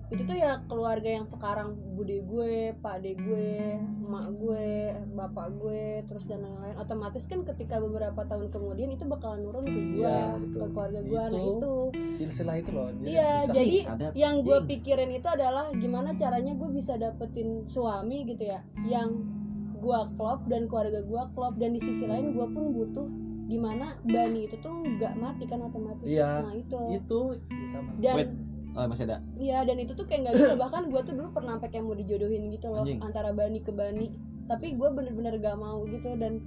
[0.09, 6.01] itu tuh ya keluarga yang sekarang bude gue, pak de gue, emak gue, bapak gue,
[6.09, 6.73] terus dan lain-lain.
[6.81, 11.23] Otomatis kan ketika beberapa tahun kemudian itu bakalan nurun ke gue, Iya, ke keluarga gue.
[11.29, 11.53] Nah Itu.
[11.53, 11.73] itu,
[12.17, 13.45] silsilah itu loh iya.
[13.45, 18.65] Jadi ada yang gue pikirin itu adalah gimana caranya gue bisa dapetin suami gitu ya,
[18.89, 19.13] yang
[19.77, 23.07] gue klop dan keluarga gue klop dan di sisi lain gue pun butuh
[23.49, 26.05] di mana bani itu tuh nggak mati kan otomatis.
[26.05, 26.49] Iya.
[26.49, 26.79] Nah itu.
[26.97, 28.48] itu ya sama Dan Wait.
[28.79, 29.17] Oh, masih ada?
[29.35, 30.55] Iya dan itu tuh kayak nggak bisa.
[30.55, 32.99] Bahkan gue tuh dulu pernah sampai kayak mau dijodohin gitu loh Anjing.
[33.03, 34.07] antara bani ke bani.
[34.47, 36.41] Tapi gue bener-bener gak mau gitu dan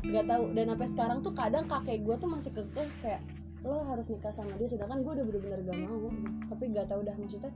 [0.00, 0.44] nggak tahu.
[0.56, 3.20] Dan sampai sekarang tuh kadang kakek gue tuh masih kekeh kayak
[3.66, 4.70] lo harus nikah sama dia.
[4.70, 6.08] Sedangkan gue udah bener-bener gak mau.
[6.48, 7.52] Tapi gak tahu dah maksudnya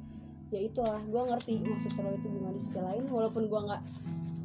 [0.57, 3.83] ya itulah gue ngerti maksud lo itu gimana di sisi lain walaupun gue nggak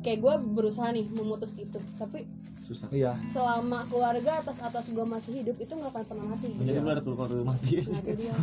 [0.03, 2.27] kayak gue berusaha nih memutus itu tapi
[2.67, 6.59] susah iya selama keluarga atas atas gue masih hidup itu nggak akan pernah mati gitu.
[6.59, 8.35] menjadi benar keluar keluar mati Nah, itu dia.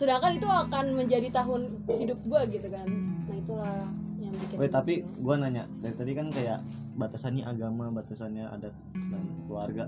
[0.00, 2.86] Sedangkan itu akan menjadi tahun hidup gue gitu kan.
[3.26, 3.74] Nah itulah
[4.22, 4.56] yang bikin.
[4.58, 6.58] Wait, tapi gua nanya dari tadi kan kayak
[6.94, 9.84] batasannya agama batasannya adat dan keluarga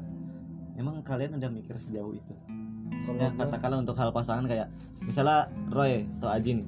[0.78, 2.34] emang kalian udah mikir sejauh itu
[2.98, 4.68] Maksudnya katakanlah untuk hal pasangan kayak
[5.06, 6.66] misalnya Roy atau Ajin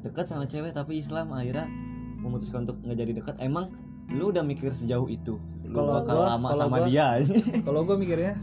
[0.00, 1.66] dekat sama cewek tapi Islam akhirnya
[2.16, 3.70] memutuskan untuk nggak jadi dekat emang
[4.08, 7.06] lu udah mikir sejauh itu lu Kalau bakal gua- lama kalau sama gua- dia
[7.66, 8.34] kalau gue mikirnya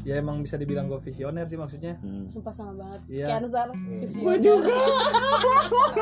[0.00, 2.24] ya emang bisa dibilang gue visioner sih maksudnya Hmm.
[2.24, 3.00] Sumpah sama banget.
[3.08, 3.26] Iya.
[3.36, 3.68] Cancer.
[4.16, 4.72] Gue juga.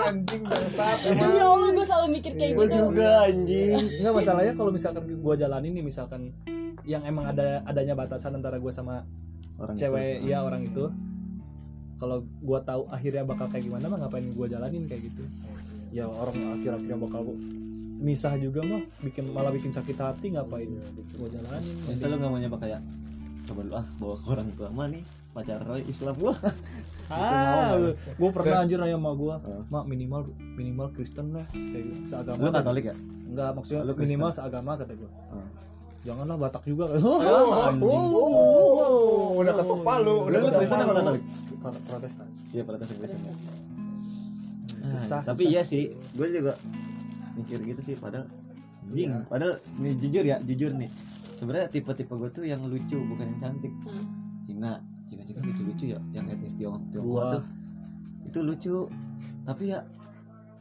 [0.06, 1.32] Anjing bangsat emang.
[1.34, 2.76] Allah gue selalu mikir kayak Gua gitu.
[2.84, 6.30] juga anjing Enggak masalahnya kalau misalkan gue jalanin nih misalkan
[6.84, 9.02] yang emang ada adanya batasan antara gue sama
[9.56, 10.30] orang cewek itu.
[10.30, 10.86] ya orang itu
[11.96, 15.22] kalau gue tahu akhirnya bakal kayak gimana mah ngapain gue jalanin kayak gitu
[15.90, 17.22] ya orang akhir-akhirnya bakal
[17.96, 22.36] misah juga mah bikin malah bikin sakit hati ngapain gue jalanin Biasa lu gak mau
[22.36, 22.80] nyoba kayak
[23.46, 26.32] coba lu ah bawa ke orang tua mah nih pacar Roy Islam gua
[27.06, 27.76] ah
[28.10, 29.62] gue pernah anjir nanya sama gue Oh.
[29.70, 32.94] mak minimal minimal Kristen lah gitu seagama lu Katolik ya
[33.26, 35.46] enggak maksudnya Lu minimal seagama kata gue Oh.
[36.02, 37.20] janganlah Batak juga Oh.
[37.80, 40.92] Oh, udah ketuk palu, udah Kristen apa.
[40.94, 41.22] Katolik
[41.82, 43.34] Protestan iya Protestan Kristen
[44.82, 45.50] susah tapi susah.
[45.50, 46.52] iya sih gue juga
[47.34, 48.26] mikir gitu sih padahal
[48.84, 49.26] anjing Iya.
[49.26, 50.90] padahal nih jujur ya jujur nih
[51.34, 54.06] sebenarnya tipe-tipe gue tuh yang lucu bukan yang cantik Hmm.
[54.42, 54.70] Cina
[55.04, 56.86] Cina Cina lucu lucu ya yang etnis Tiongkok.
[56.92, 57.42] Tiongkok tuh
[58.24, 58.76] itu lucu
[59.42, 59.78] tapi ya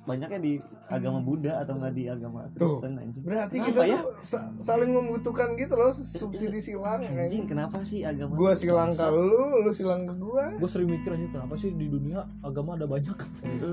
[0.05, 0.53] banyaknya di
[0.85, 2.77] agama Buddha atau enggak di agama Tuh.
[2.77, 3.23] Kristen anjing.
[3.25, 3.97] Berarti Kenapa kita ya?
[3.99, 8.89] tuh sa- saling membutuhkan gitu loh subsidi silang anjing kenapa sih agama Gua tuh silang
[8.89, 10.45] ke lu, lu silang ke gua.
[10.53, 13.17] gue sering mikir aja kenapa sih di dunia agama ada banyak?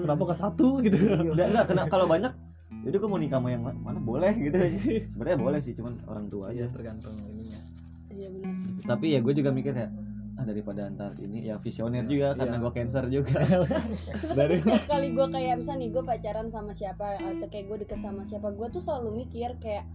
[0.03, 0.97] Kenapa gak satu gitu?
[0.97, 2.33] Enggak, enggak, kena, kalau banyak
[2.83, 4.57] jadi gue mau nikah sama yang mana boleh gitu.
[5.07, 6.64] Sebenarnya boleh sih cuman orang tua aja.
[6.64, 7.61] Aja tergantung ininya.
[8.09, 8.53] Iya benar.
[8.83, 9.88] tapi ya gue juga mikir kayak
[10.42, 12.61] ah daripada antar ini ya visioner juga karena Iya.
[12.61, 13.38] gue cancer juga
[14.20, 17.98] Sebenarnya setiap kali gue kayak misalnya nih gue pacaran sama siapa atau kayak gue deket
[18.02, 19.87] sama siapa gue tuh selalu mikir kayak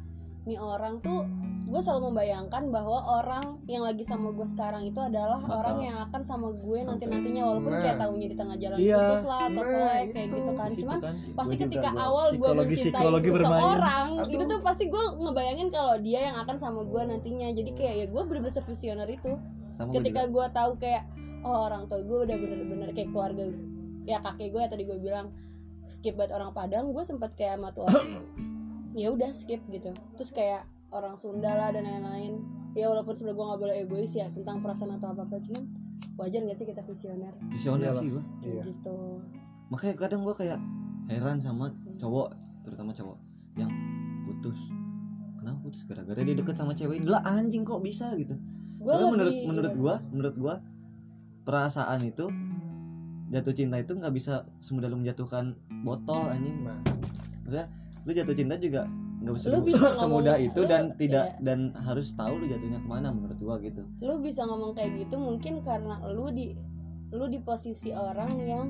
[0.48, 1.28] nih orang tuh
[1.68, 6.24] gue selalu membayangkan bahwa orang yang lagi sama gue sekarang itu adalah orang yang akan
[6.24, 7.84] sama gue nanti nantinya walaupun Nah.
[7.84, 8.96] kayak tahunya di tengah jalan Iya.
[8.96, 10.36] putus lah atau Nah, selek kayak itu.
[10.40, 12.06] gitu kan cuman kan pasti ketika gua.
[12.08, 14.32] awal gue mencintai psikologi seseorang Aduh.
[14.32, 18.06] itu tuh pasti gue ngebayangin kalau dia yang akan sama gue nantinya jadi kayak ya
[18.08, 19.32] gue bener-bener visioner itu
[19.76, 21.04] sama ketika gue tahu kayak
[21.44, 23.44] oh orang tua gue udah bener-bener kayak keluarga
[24.08, 25.36] ya kakek gue ya tadi gue bilang
[25.84, 27.92] skip buat orang Padang gue sempat kayak sama tua
[28.98, 29.94] ya udah skip gitu.
[30.18, 32.42] Terus kayak orang Sunda lah dan lain-lain.
[32.74, 35.64] Ya walaupun sebenarnya gue nggak boleh egois ya tentang perasaan atau apa apa cuman
[36.18, 37.34] wajar gak sih kita visioner?
[37.50, 38.02] Visioner Iyalah.
[38.02, 38.64] sih gue kayak Iya.
[38.74, 38.98] gitu.
[39.70, 40.60] Makanya kadang gue kayak
[41.10, 43.18] heran sama cowok terutama cowok
[43.58, 43.72] yang
[44.26, 44.58] putus.
[45.42, 45.82] Kenapa putus?
[45.86, 47.06] Gara-gara dia deket sama cewek ini.
[47.10, 48.38] Lah anjing kok bisa gitu?
[48.78, 49.82] Gue Soalnya lebih menurut menurut iya.
[49.82, 50.56] gua menurut gua
[51.42, 52.26] perasaan itu
[53.28, 56.62] jatuh cinta itu nggak bisa semudah lu menjatuhkan botol anjing.
[56.64, 56.78] Nah,
[57.44, 57.66] maksudnya
[58.08, 61.44] lu jatuh cinta juga nggak bisa, Lu bisa semudah ngomong- itu lu- dan tidak iya.
[61.44, 63.84] dan harus tahu lu jatuhnya ke mana menurut gua gitu.
[64.00, 66.56] Lu bisa ngomong kayak gitu mungkin karena lu di
[67.10, 68.68] lu di posisi orang yang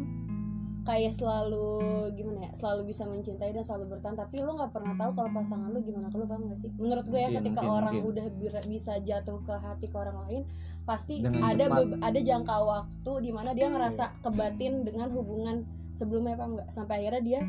[0.81, 1.67] kayak selalu
[2.15, 5.67] gimana ya selalu bisa mencintai dan selalu bertahan tapi lu nggak pernah tahu kalau pasangan
[5.67, 6.71] lu gimana kalau paham gak sih?
[6.73, 8.11] Menurut gue ya Mungkin, ketika mungkin, orang mungkin.
[8.15, 8.25] udah
[8.63, 10.41] bisa jatuh ke hati ke orang lain
[10.83, 11.65] pasti Dengan ada
[11.99, 16.69] ada jangka waktu di mana dia ngerasa kebatin dengan hubungan sebelumnya paham nggak?
[16.71, 17.41] Sampai akhirnya dia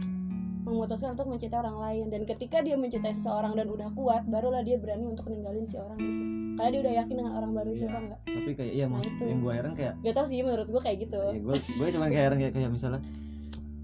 [0.68, 4.76] memutuskan untuk mencintai orang lain dan ketika dia mencintai seseorang dan udah kuat barulah dia
[4.76, 6.12] berani untuk ninggalin si orang itu
[6.54, 7.88] karena dia udah yakin dengan orang baru itu Iya.
[7.88, 9.24] paham nggak tapi kayak iya Nah, mas itu.
[9.24, 12.04] yang gua heran kayak Gak tau sih menurut gue kayak gitu ya gua gue cuma
[12.06, 13.00] kayak heran kayak, kayak misalnya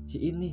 [0.05, 0.51] si ini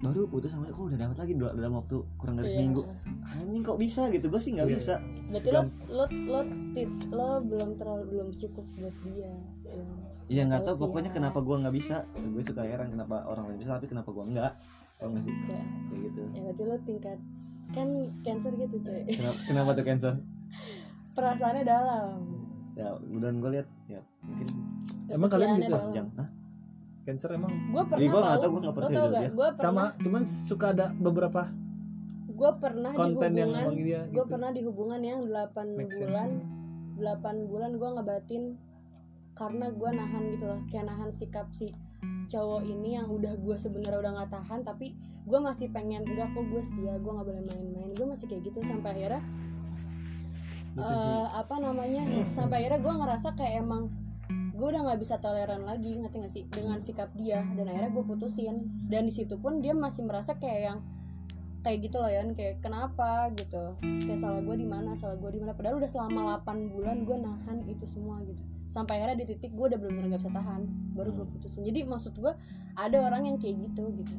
[0.00, 2.54] baru putus sama dia, kok udah dapat lagi dua dalam waktu kurang dari Iya.
[2.56, 2.82] seminggu
[3.22, 4.74] anjing kok bisa gitu gue sih nggak Iya.
[4.74, 4.94] bisa
[5.28, 6.40] berarti lo lo lo
[6.72, 9.28] tit- lo belum terlalu belum cukup buat dia
[9.62, 9.84] Ya.
[10.30, 11.16] Iya nggak Tahu pokoknya ya.
[11.16, 14.52] kenapa gua nggak bisa gue suka heran kenapa orang lain bisa tapi kenapa gua nggak
[15.00, 15.60] tau nggak sih Ya.
[15.88, 17.18] kayak gitu ya berarti lo tingkat
[17.70, 17.88] kan
[18.20, 20.12] cancer gitu cuy kenapa, kenapa tuh cancer
[21.16, 22.14] perasaannya dalam
[22.72, 24.46] ya dan gue lihat ya mungkin
[25.10, 25.66] Emang kalian gitu?
[25.66, 25.82] dalam.
[25.82, 26.28] panjang Hah?
[27.00, 29.30] Cancer emang gue pernah gua gua lo percaya tau sama gak dia.
[29.30, 31.42] gue pernah sama cuman suka ada beberapa
[32.30, 34.30] gue pernah di konten yang hubungan dia gue gitu.
[34.30, 36.08] pernah di hubungan yang 8 Make sense.
[36.08, 36.30] bulan
[36.96, 38.42] 8 bulan gue ngebatin
[39.32, 41.72] karena gue nahan gitu loh kayak nahan sikap si
[42.28, 46.44] cowok ini yang udah gue sebenarnya udah nggak tahan tapi gue masih pengen enggak kok
[46.48, 47.90] gue setia gue nggak boleh main-main.
[47.94, 49.22] Gue masih kayak gitu sampai akhirnya
[50.70, 53.90] Gitu, eh, apa namanya sampai akhirnya gue ngerasa kayak emang
[54.30, 57.42] gue udah nggak bisa toleran lagi ngerti gak sih dengan sikap dia.
[57.56, 58.54] Dan akhirnya gue putusin.
[58.86, 60.78] Dan di situ pun dia masih merasa kayak yang
[61.60, 63.32] kayak gitu loh ya kayak kenapa?
[63.34, 63.74] gitu.
[63.80, 64.94] Kayak salah gue di mana?
[64.94, 65.56] Salah gue di mana?
[65.56, 69.66] Padahal udah selama 8 bulan gue nahan itu semua gitu sampai akhirnya di titik gue
[69.74, 70.62] udah benar-benar gak bisa tahan.
[70.94, 71.62] Baru gue putusin.
[71.66, 72.32] Jadi maksud gue
[72.78, 74.16] ada orang yang kayak gitu gitu.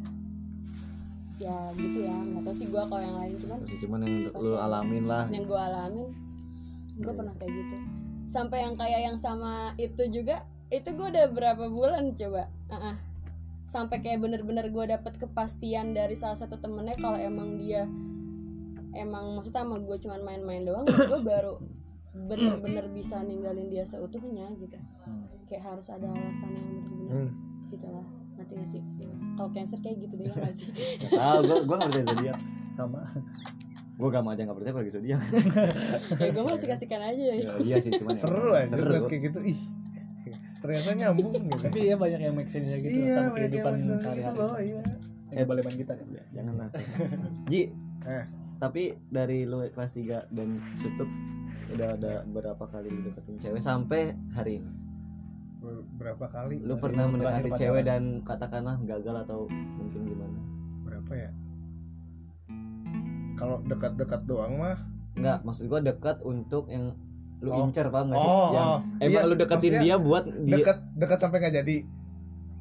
[1.39, 2.15] Ya gitu ya.
[2.15, 3.33] Nggak tahu sih gue kalau yang lain.
[3.39, 5.25] Cuman cuman yang lu alamin lah.
[5.31, 6.07] Yang gue alamin
[7.01, 7.75] gue pernah kayak gitu.
[8.27, 12.51] Sampai yang kayak yang sama itu juga itu gue udah berapa bulan coba.
[12.67, 12.97] Ah, ah.
[13.71, 17.87] sampai kayak bener-bener gue dapet kepastian dari salah satu temennya kalau emang dia
[18.91, 21.55] emang maksudnya sama gue cuman main-main doang gue baru
[22.13, 24.75] bener-bener bisa ninggalin dia seutuhnya gitu.
[25.45, 27.31] Kayak harus ada alasan yang bener-bener Hmm.
[27.67, 28.05] gitu lah.
[28.33, 28.81] Ngerti gak sih?
[28.97, 29.15] Iya.
[29.33, 30.67] kalau cancer kayak gitu deh ya nggak sih?
[31.09, 32.37] Tahu gue gue nggak percaya zodiak.
[32.73, 32.99] Sama.
[33.93, 35.21] Gue gak mau aja nggak percaya lagi zodiak.
[36.15, 37.35] Ya gue masih kasihkan aja ya.
[37.37, 38.87] Ya, iya sih cuman ya, seru aja seru.
[38.87, 39.59] liat kayak gitu ih
[40.61, 41.57] ternyata nyambung gitu.
[41.59, 44.37] Tapi ya banyak yang make sense gitu iya sama kehidupan gitu sehari-hari.
[44.37, 44.81] loh iya.
[45.31, 46.69] Eh boleh main gitar Ya, jangan lah.
[47.51, 47.71] Ji
[48.01, 48.25] Eh.
[48.57, 51.09] tapi dari lu kelas 3 dan sutup
[51.71, 54.71] udah ada berapa kali lu deketin cewek sampai hari ini
[55.57, 60.39] Ber- berapa kali lu pernah lu mendekati cewek dan katakanlah gagal atau mungkin gimana
[60.81, 61.29] berapa ya
[63.33, 64.77] kalau dekat-dekat doang mah
[65.11, 66.95] Enggak, maksud gua dekat untuk yang
[67.37, 67.65] lu Oh.
[67.65, 68.29] incer paham gak sih?
[68.29, 68.79] oh, yang oh.
[68.97, 71.77] emang Iya, lu deketin dia buat dia dekat dekat sampai nggak jadi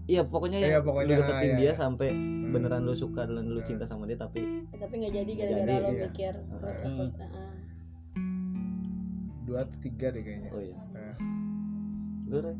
[0.06, 1.72] iya pokoknya Iya, ya pokoknya, lu deketin iya, dia iya.
[1.74, 2.50] sampai Hmm.
[2.50, 5.90] beneran lu suka dan lu cinta sama dia tapi tapi nggak jadi Nggak gara-gara lo
[5.92, 6.02] iya.
[6.02, 6.58] mikir Hmm.
[6.58, 7.49] Ah, ah.
[9.50, 10.50] Dua atau tiga deh kayaknya.
[10.54, 10.76] Oh iya.
[10.94, 12.54] Nah.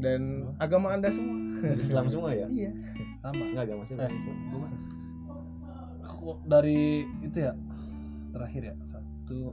[0.00, 1.36] dan agama anda semua.
[1.76, 2.48] Islam semua ya?
[2.48, 2.72] Iya.
[3.20, 3.44] Sama.
[3.52, 4.08] Enggak agama sih Eh.
[4.08, 4.36] Islam.
[4.48, 4.68] Gua
[6.02, 7.52] aku dari itu ya
[8.32, 8.74] terakhir ya.
[8.88, 9.52] Satu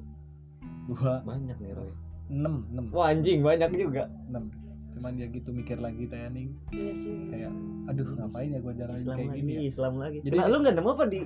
[0.88, 1.92] dua banyak nih Roy
[2.30, 2.86] enam enam.
[2.96, 4.08] Wah anjing banyak juga.
[4.32, 4.48] Enam.
[4.96, 6.30] Cuman dia gitu mikir lagi tanya
[6.72, 7.28] iya sih.
[7.28, 7.52] Kayak
[7.90, 9.62] aduh ngapain ya gue jalan Islam kayak lagi gini ya?
[9.68, 10.18] Islam lagi.
[10.24, 11.20] Jadi- jadi lu nggak nemu apa di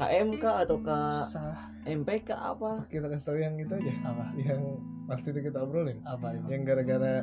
[0.00, 3.92] KMK atau ke susah MPK apa kita kasih tahu yang itu aja.
[4.02, 4.24] Apa?
[4.34, 4.60] Yang
[5.06, 5.98] waktu itu kita obrolin.
[6.02, 6.48] Apa emang?
[6.48, 7.14] Yang gara-gara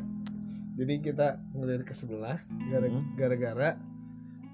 [0.73, 2.37] jadi kita ngeliat ke sebelah
[2.69, 3.01] Hmm.
[3.15, 3.69] gara-gara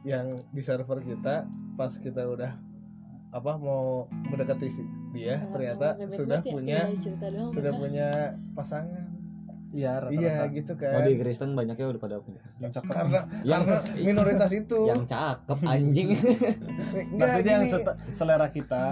[0.01, 2.55] yang di server kita pas kita udah
[3.29, 4.69] apa mau mendekati
[5.11, 6.47] dia Ah, ternyata sudah ya.
[6.47, 7.73] punya Iya, sudah udah.
[7.75, 8.07] punya
[8.53, 9.02] pasangan
[9.73, 10.95] iya iya gitu kan.
[10.95, 12.39] Oh di Kristen banyaknya udah pada punya.
[12.61, 14.79] Yang cakep karena Yang- karena minoritas itu.
[14.87, 16.09] Yang cakep anjing.
[17.13, 17.65] Nggak, maksudnya yang
[18.13, 18.83] selera kita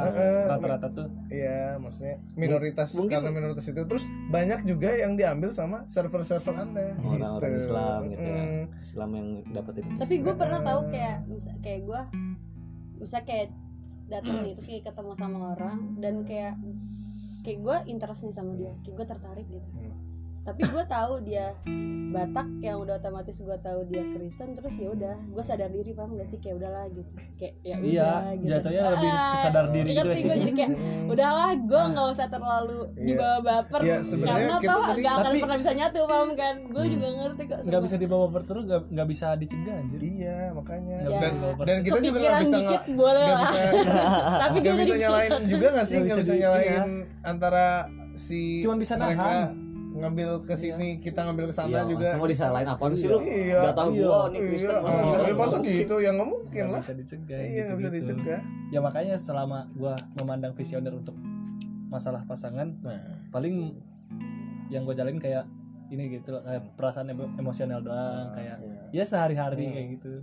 [0.49, 1.07] rata-rata tuh.
[1.29, 3.81] Iya, maksudnya minoritas Mungkin- karena minoritas itu.
[3.85, 6.97] Terus banyak juga yang diambil sama server-server Anda.
[6.99, 7.61] Orang-orang gitu.
[7.69, 8.43] Islam gitu ya.
[8.43, 8.63] Mm.
[8.81, 11.17] Islam yang dapetin tapi gue pernah tahu kayak
[11.61, 12.01] kayak gue
[12.97, 13.53] bisa kayak
[14.09, 16.57] datang terus kayak ketemu sama orang dan kayak
[17.41, 19.69] kayak gue interest nih sama dia kayak gue tertarik gitu.
[19.77, 19.93] Hmm.
[20.41, 21.53] Tapi gue tahu dia
[22.11, 26.11] Batak yang udah otomatis gue tahu dia Kristen terus ya udah gue sadar diri paham
[26.13, 26.37] gak sih?
[26.37, 27.07] Kayak udahlah gitu.
[27.37, 28.49] Kayak ya udah iya gitu.
[28.51, 30.27] jatuhnya Ah, lebih kesadar diri gitu sih?
[30.27, 31.07] gue jadi kayak Mm.
[31.07, 33.05] udahlah gue nggak usah terlalu Iya.
[33.07, 33.79] dibawa baper.
[33.79, 36.55] Iya, sebenarnya karena toh tadi- gak akan Tapi- pernah bisa nyatu paham kan?
[36.67, 36.91] Gue Hmm.
[36.91, 39.99] juga ngerti kok nggak bisa dibawa berterus nggak nggak bisa dicegah anjir.
[40.01, 40.95] Iya, makanya.
[41.01, 43.47] Bisa Dan, dan kita juga nggak bisa nggak boleh lah.
[43.47, 43.63] bisa
[44.43, 45.95] tapi gue bisa nyalain juga nggak sih?
[45.97, 46.83] Nggak bisa nyalain
[47.23, 49.15] antara si Cuman bisa mereka.
[49.15, 49.70] nahan.
[50.01, 53.59] Ngambil ke sini kita ngambil ke sana Iya, juga semua disalahin apaan sih lu Iya.
[53.63, 54.01] Gak tau Iya.
[54.03, 55.35] gua nih Kristen iya, masa ah, disalahin?
[55.37, 58.13] masa gitu ya nggak mungkin nggak lah bisa dicegah iya nggak bisa gitu-gitu.
[58.17, 61.15] dicegah ya makanya selama gua memandang visioner untuk
[61.87, 63.77] masalah pasangan nah paling
[64.67, 65.43] yang gue jalin kayak
[65.87, 68.79] ini gitu loh, kayak perasaan emo- emosional doang kayak iya.
[68.93, 69.73] ya sehari-hari Hmm.
[69.73, 70.13] kayak gitu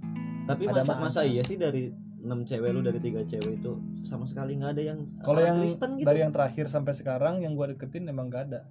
[0.45, 4.25] Tapi Ada masa, masa iya sih dari 6 cewek lu dari tiga cewek itu sama
[4.25, 6.09] sekali nggak ada yang kalau yang Kristen gitu.
[6.09, 8.65] dari yang terakhir sampai sekarang yang gue deketin emang gak ada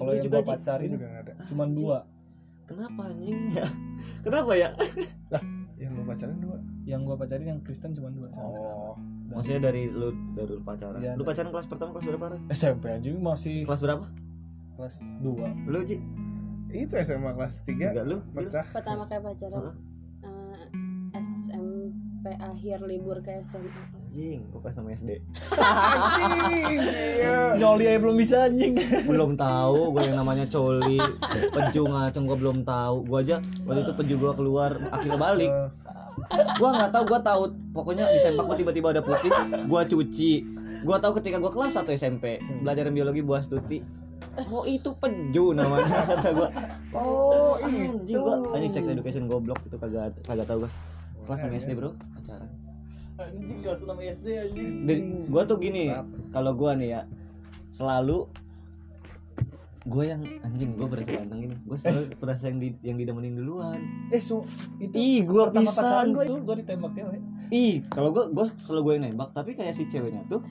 [0.00, 1.32] kalau yang juga gue pacarin juga nggak ada.
[1.44, 1.98] cuman dua.
[2.64, 3.38] Kenapa anjing?
[3.50, 3.66] Ya?
[4.20, 4.68] Kenapa ya?
[5.82, 6.56] yang lu pacaran dua.
[6.84, 8.78] Yang gua pacarin yang Kristen cuma dua sampai sekarang.
[8.78, 8.94] oh.
[9.26, 10.98] Dan maksudnya dari lu dari lu pacaran.
[10.98, 12.40] Iya, lu dari- pacaran kelas pertama kelas berapa Ray?
[12.50, 14.04] SMP anjing masih kelas berapa?
[14.76, 15.48] Kelas dua.
[15.66, 15.96] Lu Ji?
[16.70, 18.16] Itu SMA kelas 3 Enggak lu?
[18.30, 18.62] Pecah.
[18.62, 19.56] Pertama kali pacaran.
[19.58, 19.66] Heeh.
[19.66, 19.74] eh,
[22.20, 25.10] SMP akhir libur ke SMA anjing gua kelas 6 SD
[26.28, 26.80] anjing
[27.16, 27.56] iya.
[27.56, 28.76] Nyoli aja belum bisa anjing.
[29.08, 31.00] Belum tahu gue yang namanya coli.
[31.48, 33.08] Peju ngaceng gue belum tahu.
[33.08, 35.48] Gue aja waktu itu peju gue keluar akhirnya balik.
[36.60, 37.42] Gue nggak tahu gue tahu.
[37.72, 39.32] Pokoknya di sempak gue tiba-tiba ada putih
[39.64, 40.32] gue cuci.
[40.84, 43.80] Gue tahu ketika gue kelas 1 SMP belajar biologi buah stuti.
[44.52, 46.48] Oh itu peju namanya kata gue
[46.92, 50.70] oh anjing gue anjing sex education goblok itu kagak kagak tahu gue
[51.22, 52.50] kelas 6 SD bro pacaran
[53.20, 54.68] anjing kelas 6 SD anjing.
[54.88, 55.92] Dan gue tuh gini
[56.32, 57.02] kalau gue nih ya
[57.68, 58.24] selalu
[59.80, 63.80] gue yang anjing gue berasa ganteng gini gue selalu berasa yang di yang didemenin duluan.
[64.08, 64.44] Eh so
[64.76, 67.20] itu ih gue pertama pacaran pisan gua itu gua ditembak cewek.
[67.50, 70.44] Ih kalau gue gue selalu gue yang nembak tapi kayak si ceweknya tuh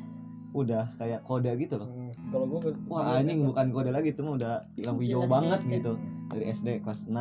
[0.53, 1.89] udah kayak kode gitu loh.
[1.89, 2.09] Hmm.
[2.29, 4.53] kalau gua ke- wah anjing bukan kode lagi tuh mah udah
[4.85, 5.81] lampu hijau banget ya.
[5.81, 5.93] gitu.
[6.29, 7.17] Dari SD kelas 6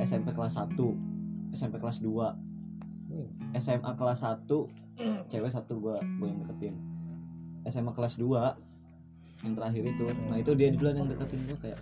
[0.00, 0.76] SMP kelas 1
[1.52, 2.47] SMP kelas 2
[3.54, 4.44] SMA kelas 1
[5.26, 6.74] cewek satu gua gua yang deketin.
[7.64, 8.28] SMA kelas 2
[9.40, 10.04] yang terakhir itu.
[10.24, 11.78] Nah itu dia duluan yang deketin gua kayak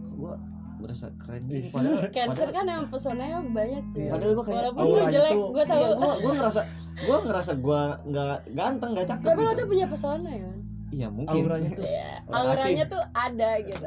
[0.00, 0.34] kok gua
[0.78, 4.06] berasa keren gitu padahal Cancer kan yang pesonanya banyak tuh.
[4.08, 5.80] Padahal gua kayak walaupun gue auranya jelek tuh- gue tahu.
[5.80, 6.60] iya, gua gua ngerasa
[6.98, 9.58] gua ngerasa gua nggak ganteng nggak cakep tapi lo gitu.
[9.58, 10.50] tuh punya pesona ya
[10.88, 11.42] iya mungkin.
[11.44, 11.84] Auranya tuh.
[11.84, 13.86] Iya, auranya tuh ada gitu.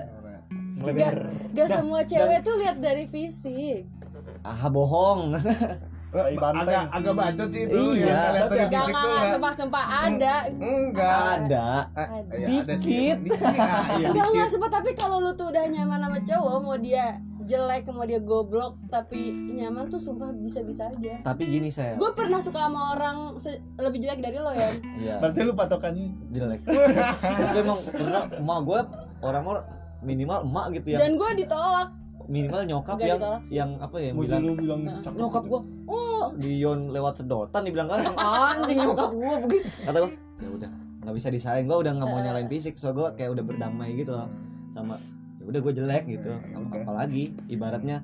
[0.81, 1.13] Lebih-
[1.51, 3.89] Gak, semua cewek tuh lihat dari fisik.
[4.41, 5.33] Ah bohong
[6.11, 6.67] Tai banteng.
[6.67, 8.03] agak agak bacot sih itu Iya.
[8.03, 10.35] yang saya lihat dari Gak, fisik gak, tuh gak, enggak sumpah, sumpah ada.
[10.51, 11.15] Enggak.
[11.39, 11.67] Ada.
[11.95, 12.35] Ada.
[12.35, 12.47] iya.
[12.67, 13.17] Dikit.
[13.95, 17.05] Enggak, enggak, sumpah, tapi kalau lu tuh udah nyaman sama cowok Mau dia
[17.41, 21.23] jelek, mau dia goblok Tapi nyaman tuh sumpah bisa-bisa aja.
[21.23, 23.39] Tapi gini saya Gue pernah suka sama orang
[23.79, 24.69] lebih jelek dari lo ya
[24.99, 25.15] iya.
[25.23, 25.95] Berarti lu patokan
[26.29, 26.59] jelek.
[27.47, 28.79] Itu emang karena emak gue
[29.23, 29.63] orang-orang
[30.01, 31.89] minimal emak gitu yang Dan gue ditolak
[32.25, 34.99] minimal nyokap Nggak yang ditolak yang apa ya yang mau bilang lu bilang Nah.
[34.99, 40.11] cakep nyokap gua oh Dion lewat sedotan dibilang kan anjing nyokap gua begitu kata gua
[40.37, 43.43] ya udah nggak bisa disalahin gua udah nggak mau nyalain fisik so gua kayak udah
[43.43, 44.29] berdamai gitu loh
[44.69, 44.95] sama
[45.37, 46.81] ya udah gua jelek gitu Ya Ap- udah.
[46.81, 47.97] apalagi ibaratnya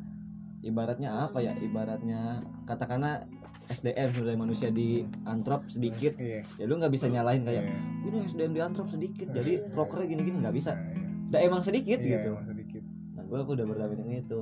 [0.60, 2.20] ibaratnya apa ya ibaratnya
[2.64, 3.24] katakanlah
[3.68, 7.76] SDM sebagai manusia di antrop sedikit iya ya lu nggak bisa nyalahin kayak iya.
[8.02, 9.36] ini SDM di antrop sedikit Iya.
[9.36, 11.04] jadi prokernya gini-gini nggak bisa iya.
[11.28, 12.67] udah emang sedikit Iya, gitu emang sedikit
[13.28, 14.40] Gue udah berdamai dengan itu.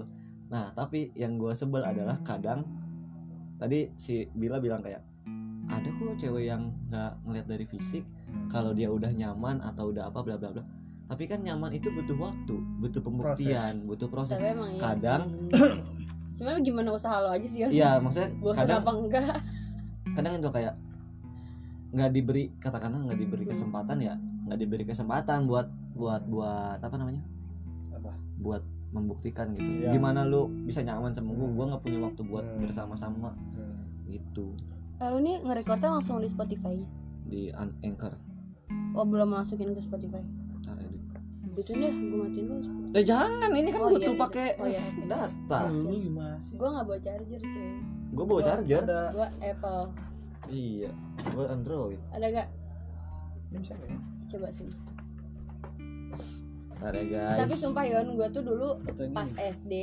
[0.48, 2.64] Nah, tapi yang gue sebel adalah kadang
[3.58, 5.02] tadi si Bila bilang kayak
[5.66, 8.06] ada kok cewek yang nggak ngeliat dari fisik
[8.48, 10.64] kalau dia udah nyaman atau udah apa bla bla bla.
[11.06, 13.86] Tapi kan nyaman itu butuh waktu, butuh pembuktian, Proses.
[13.86, 14.38] butuh proses.
[14.38, 15.82] Tapi emang iya Kadang- sih.
[16.38, 19.36] Cuman gimana usaha lo aja sih ya Iya, maksudnya Bosan kadang apa enggak
[20.14, 20.74] kadang itu kayak
[21.96, 24.14] nggak diberi katakanlah nggak diberi kesempatan ya
[24.46, 27.24] nggak diberi kesempatan buat buat buat apa namanya
[27.96, 28.12] Apa?
[28.36, 28.62] buat
[28.96, 29.68] membuktikan gitu.
[29.84, 29.92] Iya.
[29.92, 32.60] gimana lu bisa nyaman sama gue gue nggak punya waktu buat Hmm.
[32.64, 33.36] bersama-sama.
[33.54, 33.76] Hmm.
[34.06, 34.54] gitu.
[34.96, 36.78] Eh, Lu nih nge-recordnya langsung di Spotify?
[37.26, 38.14] Di an- anchor.
[38.94, 40.22] Oh belum masukin ke Spotify.
[40.62, 41.02] Ntar edit.
[41.52, 42.56] Gitu deh, gue matiin lu
[42.92, 43.50] eh jangan.
[43.50, 44.24] Ini kan Oh, butuh iya, iya.
[44.24, 45.60] pakai Oh, iya, data.
[45.68, 46.56] Lu gimana sih?
[46.56, 47.70] Gue gak bawa charger cuy.
[48.14, 48.84] Gue bawa charger.
[48.84, 49.84] ada Gue Apple.
[50.48, 50.92] Iya.
[51.28, 52.00] Gue android.
[52.12, 52.48] Ada gak?
[53.46, 54.00] ini bisa nggak ya?
[54.30, 54.74] Coba sini
[56.76, 57.40] ntar ya guys.
[57.42, 58.68] Tapi sumpah Yon, gue tuh dulu
[59.12, 59.74] pas SD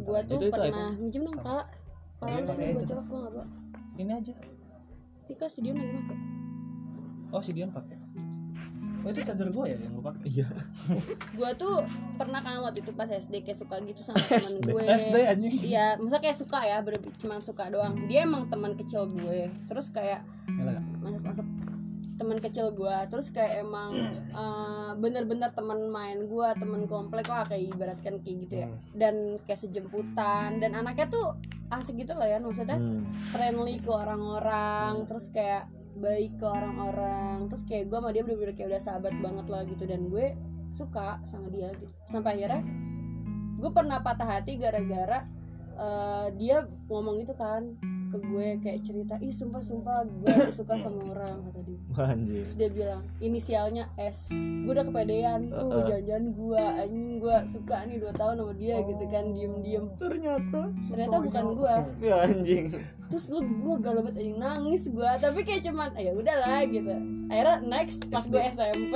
[0.00, 1.64] Gue tuh Itu- itu pernah Minjem dong pala.
[2.16, 3.46] Pala Iya, lu sini pakai gue colok, gue gak bawa.
[3.96, 4.32] Ini aja.
[5.26, 6.16] Tika si Dion lagi pake
[7.30, 7.96] oh si Dian pakai.
[9.00, 10.28] Oh itu charger gua ya yang gua pakai?
[10.28, 10.44] Iya.
[11.38, 11.80] Gue tuh
[12.20, 14.82] pernah kan waktu itu pas SD kayak suka gitu sama temen gue.
[14.84, 15.52] SD anjing.
[15.56, 16.84] Iya, maksudnya kayak suka ya,
[17.16, 17.96] cuma suka doang.
[18.12, 19.48] Dia emang teman kecil gue.
[19.72, 20.20] Terus kayak
[21.00, 21.46] masuk masuk
[22.20, 22.96] teman kecil gue.
[23.08, 23.96] Terus kayak emang
[24.30, 28.68] eh, bener-bener teman main gue, teman komplek lah kayak ibaratkan kayak gitu ya.
[28.92, 31.40] Dan kayak sejemputan dan anaknya tuh
[31.72, 33.08] asik gitu lah ya, maksudnya Hmm.
[33.32, 35.08] friendly ke orang-orang.
[35.08, 37.48] Terus kayak baik ke orang-orang.
[37.48, 40.36] Terus kayak gue sama dia bener-bener kayak udah sahabat banget lah gitu dan gue
[40.70, 41.90] suka sama dia gitu.
[42.06, 42.62] Sampai akhirnya
[43.60, 45.24] gue pernah patah hati gara-gara
[45.80, 47.76] eh, dia ngomong gitu kan
[48.10, 51.78] ke gue kayak cerita ih sumpah sumpah gue suka sama orang kata dia.
[51.94, 52.42] Wah, anjing.
[52.42, 54.26] Terus dia bilang inisialnya S.
[54.34, 59.04] Gue udah kepedean uh jangan-jangan gue anjing gue suka nih dua tahun sama dia gitu
[59.08, 59.84] kan diem-diem.
[59.94, 60.60] ternyata.
[60.90, 62.64] Ternyata bukan gue ya anjing.
[63.10, 66.94] Terus lu gue galau banget anjing nangis gue tapi kayak cuman "Ah, ya udahlah gitu.
[67.30, 68.94] Akhirnya next pas gue SMP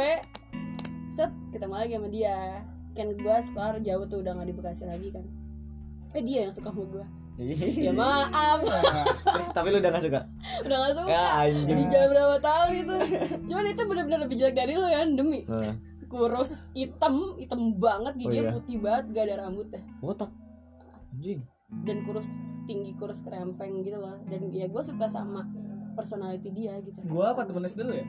[1.15, 2.39] set ketemu lagi sama dia.
[2.99, 5.23] Kan gue sekolah jauh tuh udah nggak di Bekasi lagi kan.
[6.15, 8.63] Eh dia yang suka sama gue ya maaf.
[9.57, 10.21] Tapi lu udah gak suka?
[10.63, 11.09] Udah gak suka.
[11.11, 11.77] Ya anjing.
[11.79, 12.95] Di jam berapa tahun itu?
[13.51, 15.43] Cuman itu benar-benar lebih jelek dari lo ya demi
[16.05, 18.31] kurus hitam hitam banget Oh, iya.
[18.31, 20.31] giginya putih banget gak ada rambutnya botak.
[21.11, 21.43] Anjing.
[21.83, 22.31] Dan kurus
[22.71, 24.15] tinggi kurus kerempeng gitu loh.
[24.31, 25.43] Dan ya gue suka sama
[25.99, 26.99] personality dia gitu.
[27.07, 28.07] Gua apa temen SD lu ya?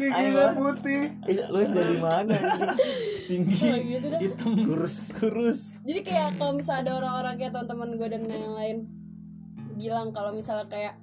[0.00, 1.02] Giginya putih.
[1.28, 2.36] Ih, lu dari mana
[3.28, 4.20] tinggi Oh, gitu dah.
[4.22, 4.52] Hitam.
[4.64, 4.96] Kurus.
[5.12, 5.60] Kurus.
[5.84, 8.76] jadi kayak kalau misalnya ada orang-orang kayak teman-teman gue dan yang lain
[9.76, 10.94] bilang kalau misalnya kayak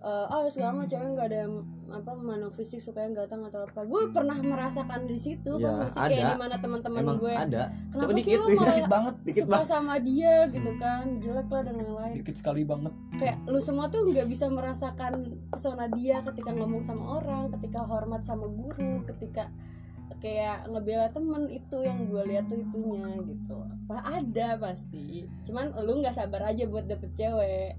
[0.00, 1.54] eh oh selama cewek nggak ada yang
[1.86, 3.86] apa mano fisik sukanya ganteng atau apa.
[3.86, 7.70] Gue pernah merasakan di situ Ya, kan kayak di mana teman-teman gue ada.
[7.94, 9.68] Kenapa Coba sih dikit lu malah Dikit banget, dikit suka banget.
[9.68, 10.34] sama dia?
[10.48, 11.04] gitu kan.
[11.22, 12.14] Jelek lah dan lain-lain.
[12.18, 12.92] Dikit sekali banget.
[13.16, 15.12] kayak lu semua tuh nggak bisa merasakan
[15.48, 19.48] pesona dia ketika ngomong sama orang ketika hormat sama guru ketika
[20.18, 21.48] kayak ngebela temen.
[21.48, 23.56] Itu yang gue lihat tuh itunya gitu.
[23.86, 25.24] Apa ada pasti.
[25.42, 27.78] Cuman lu nggak sabar aja buat dapet cewek.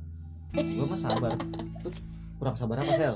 [0.56, 1.36] Gue mah sabar.
[2.38, 3.16] Kurang sabar apa Sel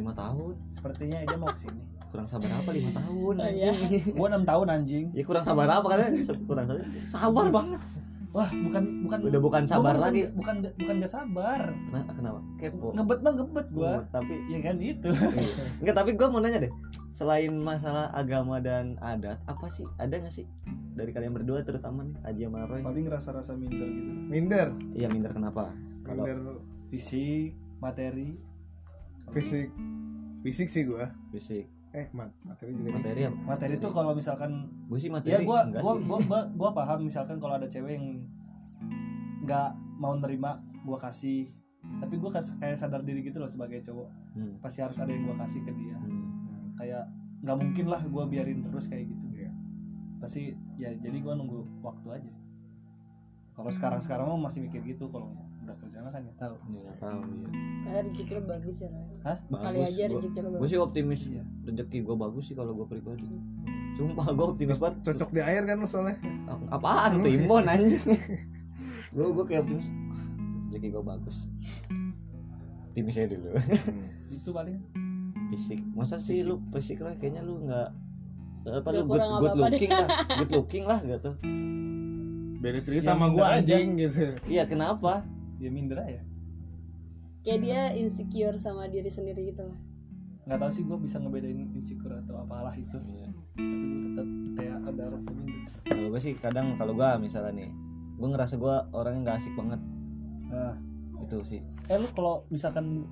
[0.00, 1.82] lima tahun Sepertinya dia mau ke sini.
[2.06, 3.70] kurang sabar apa lima tahun Oh, iya.
[3.70, 5.04] anjing Gua 6 tahun anjing.
[5.12, 5.98] ya kurang sabar apa kan
[6.42, 7.80] kurang sabar sabar banget
[8.30, 11.60] Wah, bukan bukan udah bukan gua sabar bukan- lagi Bukan bukan gak sabar.
[11.84, 13.92] kenapa kenapa kepo Ngebet mah ngebet gua.
[14.08, 15.10] tapi Ya kan itu.
[15.10, 15.54] iya.
[15.82, 16.72] enggak tapi gue mau nanya deh
[17.10, 20.46] selain masalah agama dan adat apa sih ada nggak sih
[20.92, 24.10] dari kalian berdua terutama nih Aji sama Roy Paling rasa-rasa minder gitu.
[24.24, 28.34] minder iya minder kenapa kalau minder Fisik, materi.
[29.30, 29.68] Fisik.
[30.40, 31.10] Fisik sih gua.
[31.30, 31.66] Fisik.
[31.90, 33.34] Eh mat materi juga materi apa?
[33.42, 36.06] Materi itu kalau misalkan gue sih materi ya gua enggak gua, sih.
[36.06, 38.22] gua gua gua paham misalkan kalau ada cewek yang
[39.42, 41.50] nggak mau nerima gua kasih.
[41.98, 44.08] Tapi gua kas- kayak sadar diri gitu loh sebagai cowok.
[44.38, 45.98] Hmm, pasti harus ada yang gua kasih ke dia.
[45.98, 46.78] Hmm.
[46.78, 47.04] kayak
[47.44, 49.26] nggak mungkin lah gua biarin terus kayak gitu.
[49.36, 49.50] Iya.
[50.20, 52.32] pasti ya jadi gua nunggu waktu aja.
[53.52, 55.34] Kalau sekarang sekarang mah masih mikir gitu kalau
[55.70, 56.54] udah kerja kan nggak tahu.
[56.66, 57.48] Iya, nggak tahu iya.
[57.80, 59.06] Kayak rezeki lu bagus ya Ray.
[59.22, 60.68] kali bagus aja gua- rezeki lu gue bagus.
[60.68, 61.20] sih optimis.
[61.24, 61.44] Iya.
[61.64, 63.26] rezeki gue bagus sih kalau gue pribadi.
[63.92, 64.96] Sumpah gue optimis banget.
[65.04, 66.16] Cocok di air kan lu soalnya?
[66.68, 68.02] Apaan primbon anjing?
[69.10, 69.86] Gue gue kayak optimis.
[70.68, 71.36] Rezeki gue bagus.
[72.88, 73.50] Optimis aja dulu.
[74.28, 74.78] Itu paling?
[75.48, 75.82] Fisik.
[75.92, 77.88] Masa sih lu fisik lah kayaknya lu nggak
[78.62, 79.62] apa lu good, kurang good deh.
[79.64, 80.08] looking lah.
[80.36, 81.30] Good looking lah gitu.
[82.60, 83.56] Beda cerita Ya, sama aja.
[83.56, 84.22] anjing gitu.
[84.46, 85.24] Iya kenapa
[85.60, 86.24] ya minder aja.
[87.44, 89.78] Kayak dia insecure sama diri sendiri gitu lah.
[90.48, 92.96] Nggak tahu sih gua bisa ngebedain insecure atau apalah itu.
[92.96, 93.28] Iya.
[93.60, 95.60] tapi gua tetap kayak ada rasa minder.
[95.84, 97.70] Kalau gue sih kadang kalau gue misalnya nih
[98.20, 99.80] gue ngerasa gue orangnya nggak asik banget.
[100.48, 100.74] Nah
[101.20, 101.60] itu sih.
[101.92, 103.04] Eh lu kalau misalkan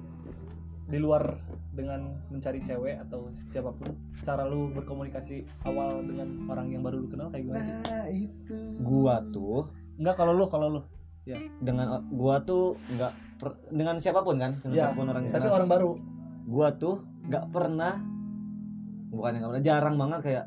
[0.89, 1.37] di luar
[1.77, 3.93] dengan mencari cewek atau siapa pun
[4.25, 7.77] cara lu berkomunikasi awal dengan orang yang baru lu kenal kayak gimana sih?
[7.87, 8.59] Nah itu.
[8.81, 9.69] Gua tuh
[10.01, 10.81] enggak kalau lu kalau lu
[11.59, 13.13] dengan gua tuh nggak
[13.71, 15.91] dengan siapa pun kan dengan Ya, siapa pun orang tapi orang baru.
[16.45, 17.95] Gua tuh nggak pernah
[19.09, 20.47] bukan yang nggak pernah jarang banget kayak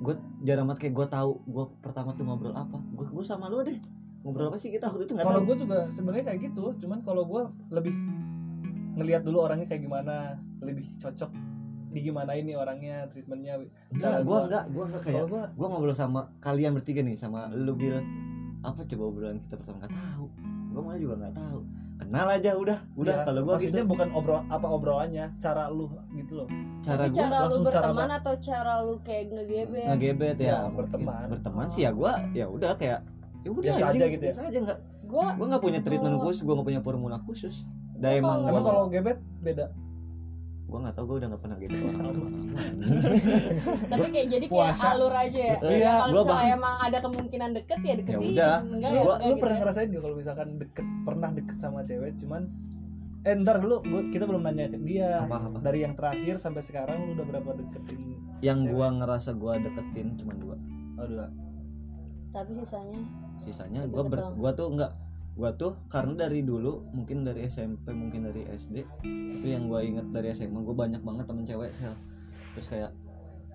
[0.00, 2.80] gue jarang banget kayak gue tahu gue pertama tuh ngobrol apa.
[2.90, 3.76] Gue gue sama lu deh
[4.22, 4.72] ngobrol apa sih?
[4.72, 7.92] Kita waktu itu nggak kalau gue juga sebenarnya kayak gitu cuman kalau gue lebih
[8.96, 11.30] ngelihat dulu orangnya kayak gimana lebih cocok
[11.90, 13.60] di gimana ini orangnya treatmentnya.
[13.90, 17.50] Enggak Nah, gue gua- enggak gue enggak kayak gue ngobrol sama kalian bertiga nih sama
[17.50, 18.00] lu bil
[18.60, 20.24] apa coba obrolan kita pertama nggak tahu.
[20.70, 21.60] Gue malah juga nggak tahu.
[22.00, 22.78] Kenal aja udah.
[22.96, 23.56] Udah ya, kalau gue gitu.
[23.72, 26.48] Maksudnya bukan obrol apa obrolannya cara lu gitu loh.
[26.80, 29.86] Cara Tapi gue cara lu langsung cara berteman atau cara lu kayak ngegebet?
[29.86, 31.22] Ngegebet ya, Ya, berteman.
[31.28, 33.00] berteman sih ya gue ya udah kayak
[33.40, 34.32] ya udah Biasa aja gitu ya?
[34.32, 34.78] biasa aja nggak.
[35.04, 37.54] Gua gue nggak punya treatment Kalau- khusus gue nggak punya formula khusus.
[37.92, 39.64] Gua dah emang gue kalau gebet beda
[40.70, 42.26] gue nggak tahu gue udah nggak pernah gebet orang Sama.
[43.92, 44.86] tapi kayak jadi kayak Puasa.
[44.90, 48.22] alur aja ya Iya, Ya, kalau gua misalnya bah- emang ada kemungkinan deket ya deketin
[48.22, 48.54] Ya udah.
[48.64, 49.60] enggak lu, ya Gua- enggak lu gitu pernah ya.
[49.60, 52.42] ngerasain gak kalau misalkan deket pernah deket sama cewek cuman
[53.20, 56.62] eh ntar dulu gua, kita belum nanya ke dia apa apa dari yang terakhir sampai
[56.62, 58.00] sekarang lu udah berapa deketin
[58.40, 58.72] yang Cewek.
[58.72, 60.56] gue ngerasa gue deketin cuma dua
[60.96, 61.26] oh dua
[62.30, 63.00] tapi sisanya
[63.36, 64.92] sisanya gue ber gua tuh nggak
[65.40, 70.06] gue tuh karena dari dulu mungkin dari SMP mungkin dari SD tapi yang gue inget
[70.12, 71.96] dari SMA gue banyak banget temen cewek sel.
[72.52, 72.92] Terus kayak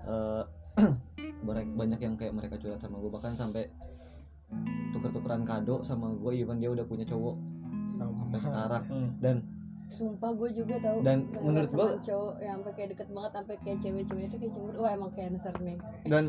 [0.10, 0.44] eh
[1.48, 3.70] banyak banyak yang kayak mereka curhat sama gue bahkan sampai
[4.98, 7.38] tuker-tukeran kado sama gue even dia udah punya cowok.
[7.86, 8.26] Sama.
[8.26, 8.84] Sampai sekarang.
[8.90, 9.10] Hmm.
[9.22, 9.46] dan
[9.86, 13.78] sumpah gue juga tahu Dan menurut gua- cowok yang sampai kayak deket banget sampai kayak
[13.80, 14.78] cewek-cewek itu kayak cemburu.
[14.82, 15.78] Wah emang cancer nih.
[16.04, 16.24] Dan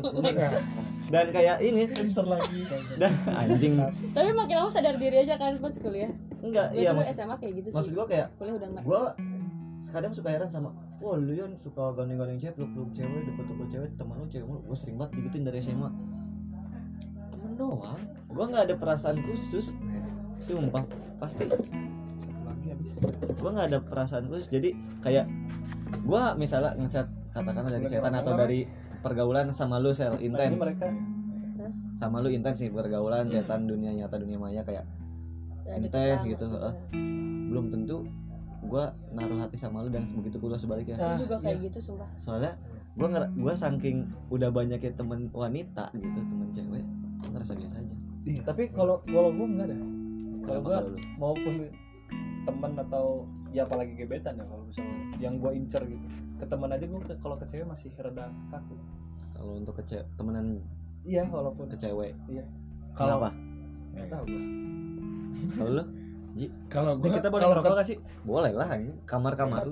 [1.13, 1.83] dan kayak ini.
[1.89, 2.59] Cancer lagi.
[2.95, 3.73] Dan anjing.
[4.13, 6.13] Tapi makin lama sadar diri aja kan pas kuliah.
[6.37, 7.97] Enggak gue iya maksud, SMA kayak gitu maksud sih.
[7.97, 9.01] gue kayak kuliah udah enggak gue
[9.87, 14.15] kadang suka heran sama wah lu yang suka gandeng-gandeng cewek peluk-peluk cewek deket-deket cewek teman
[14.17, 15.89] lu cewek gue sering banget digituin dari SMA
[17.33, 18.01] temen doang.
[18.27, 19.73] Gue nggak ada perasaan khusus.
[20.37, 20.85] Sumpah
[21.17, 21.49] pasti
[23.37, 24.73] gue nggak ada perasaan khusus jadi
[25.03, 25.25] kayak
[26.03, 28.59] gue misalnya ngechat katakanlah dari chatan atau dari
[28.99, 30.59] pergaulan sama lu sel ini intens.
[32.01, 34.83] sama lu intens nih pergaulan chatan dunia nyata dunia maya kayak
[35.67, 36.73] ya, Intens gitu, heeh.
[37.51, 38.07] belum tentu
[38.67, 38.83] gue
[39.15, 40.99] naruh hati sama lu dan begitu pula sebaliknya.
[40.99, 41.65] Ah, juga kayak iya.
[41.71, 42.09] gitu sumpah.
[42.19, 42.57] Soalnya
[42.97, 43.97] gue nger gue saking
[44.33, 46.83] udah banyaknya temen wanita gitu temen cewek
[47.17, 47.95] gue ngerasa biasa aja.
[48.27, 48.41] Iya.
[48.43, 49.77] tapi kalau kalau gue enggak ada.
[50.47, 50.77] Kalau gue
[51.19, 51.53] maupun
[52.47, 56.05] temen atau ya apalagi gebetan ya kalau misalnya yang gue incer gitu.
[56.39, 58.75] Ke temen aja gue kalau ke cewek masih rada kaku.
[59.35, 60.63] Kalau untuk ke ce- temenan
[61.03, 62.15] iya walaupun ke cewek.
[62.95, 63.29] Kalau Kenapa?
[63.93, 64.43] nggak tahu gue
[65.57, 65.83] kalau lu?
[66.69, 67.97] Kalau Ini gua kita boleh kalau ngerokok gak sih?
[68.21, 68.79] Boleh lah lah
[69.09, 69.63] kamar-kamar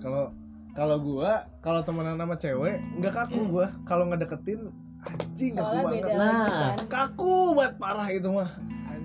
[0.00, 0.24] kalau
[0.72, 3.66] kalau gua kalau temenan sama cewek nggak kaku gua.
[3.84, 4.72] Kalau ngedeketin
[5.04, 6.02] anjing kaku banget.
[6.16, 6.16] Nah.
[6.16, 6.76] lagi kan.
[6.88, 8.50] Kaku banget parah itu mah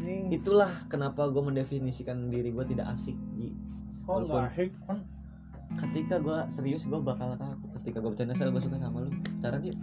[0.05, 0.25] anjing.
[0.29, 3.57] Itulah kenapa gue mendefinisikan diri gue tidak asik ji.
[4.05, 4.69] Oh Walaupun- asik?
[4.85, 4.99] Kan
[5.81, 9.11] ketika gue serius gue bakal kaku ketika gue bercanda sel gue suka sama lu.
[9.41, 9.73] Caranya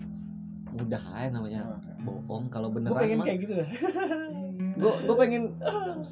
[0.70, 1.60] mudah aja namanya.
[2.06, 3.26] Bohong kalau gue beneran pengen mah.
[3.26, 3.52] kayak gitu
[4.72, 5.42] gue gue pengen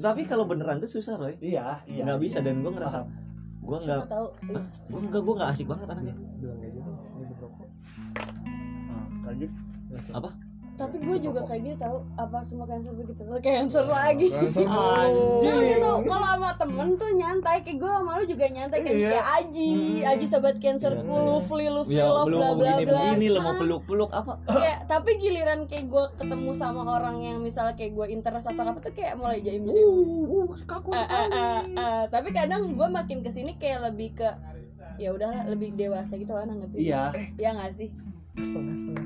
[0.05, 1.39] tapi kalau beneran tuh susah Roy.
[1.39, 2.03] Iya iya.
[2.03, 2.51] Nggak bisa iya.
[2.51, 2.99] dan gue ngerasa
[3.61, 4.61] gue nggak iya.
[4.91, 6.15] gue nggak gue nggak asik banget anaknya.
[6.43, 6.91] Bilang kayak gitu
[8.91, 9.51] nah lanjut.
[10.11, 10.50] Apa?
[10.81, 13.13] Tapi gue juga kayak gitu tahu apa semua cancer begitu.
[13.39, 14.33] Cancer lagi.
[14.33, 15.61] Dulu.
[15.71, 19.11] gitu kalau sama temen tuh nyantai kayak gue sama lu juga nyantai kayak Iya.
[19.11, 19.71] kayak Aji
[20.03, 21.29] Aji sobat cancerku Iya, iya.
[21.31, 23.01] Lufli Lufli ya love bla bla bla.
[23.07, 24.33] begini lo mau Ah, peluk peluk apa?
[24.43, 28.81] Kayak tapi giliran kayak gue ketemu sama orang yang misalnya kayak gue interest atau apa
[28.81, 31.77] tuh kayak mulai jaim jaim Uh, uh, kaku Eh, eh, sekali.
[31.77, 32.05] eh.
[32.09, 34.29] tapi kadang gue makin ke sini kayak lebih ke
[34.97, 37.13] ya udahlah lebih dewasa gitu kan nanggepin iya.
[37.37, 37.89] Ya nggak sih?
[38.35, 39.05] Setengah setengah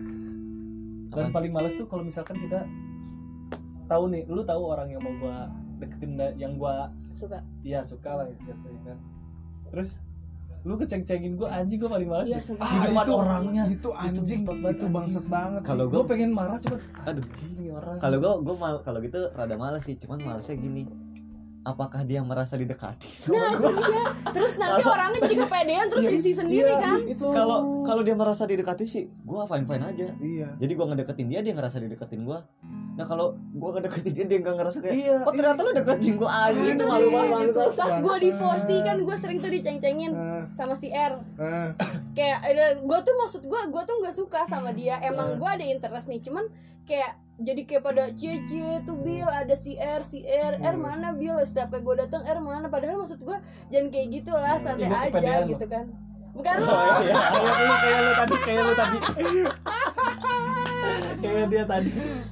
[1.15, 2.67] dan paling males tuh kalau misalkan kita
[3.87, 5.49] tahu nih lu tahu orang yang mau gua
[5.79, 7.43] deketin yang gua suka.
[7.63, 8.99] Ya suka lah gitu ya kan.
[9.71, 10.01] Terus
[10.65, 12.65] lu keceng-cengin gua anjing gua paling males Iya, sumpah.
[12.65, 13.65] di depan orangnya.
[13.69, 17.21] itu anjing Itu itu, bangset banget kalau gua gue pengen marah cuman Aduh.
[17.21, 17.97] anjing nih orang.
[18.01, 20.89] Kalau gue gue mal kalau gitu rada males sih cuman malesnya gini
[21.65, 24.05] apakah dia merasa didekati nah itu dia.
[24.31, 26.99] Terus nanti orangnya jadi kepedean terus isi sendiri Iya, kan?
[27.07, 27.27] itu.
[27.31, 30.09] Kalau kalau dia merasa didekati sih gue fine fine aja.
[30.19, 30.49] Iya.
[30.59, 32.39] Jadi gue ngedeketin dia dia ngerasa dideketin gue
[32.95, 36.31] nah kalau gue ngedeketin dia dia nggak ngerasa kayak iya oh ternyata lu deketin gue
[36.31, 36.55] aja.
[36.55, 36.87] Itu itu dia.
[36.89, 37.39] malu banget.
[37.45, 37.63] Gitu.
[37.75, 41.13] pas gue di 4C kan gue sering tuh diceng-cengin Eh, sama si R.
[41.37, 41.69] Eh,
[42.13, 42.39] kayak
[42.81, 44.97] gue tuh maksud gue gue tuh nggak suka sama dia.
[45.01, 46.47] Emang gue ada interest nih cuman
[46.85, 50.55] kayak jadi kayak pada cie cie tuh Bill ada si R si R.
[50.57, 52.71] R mana Bill setiap kayak gue datang R mana?
[52.71, 53.35] Padahal maksud gue
[53.69, 55.91] jangan kayak gitu lah santai Iya, aja gitu kan.
[56.31, 56.67] Bukan lu.
[56.67, 57.15] oh, iya.
[57.15, 58.99] kayak lu kayak lu tadi kayak lu tadi
[61.19, 61.91] kayak dia tadi.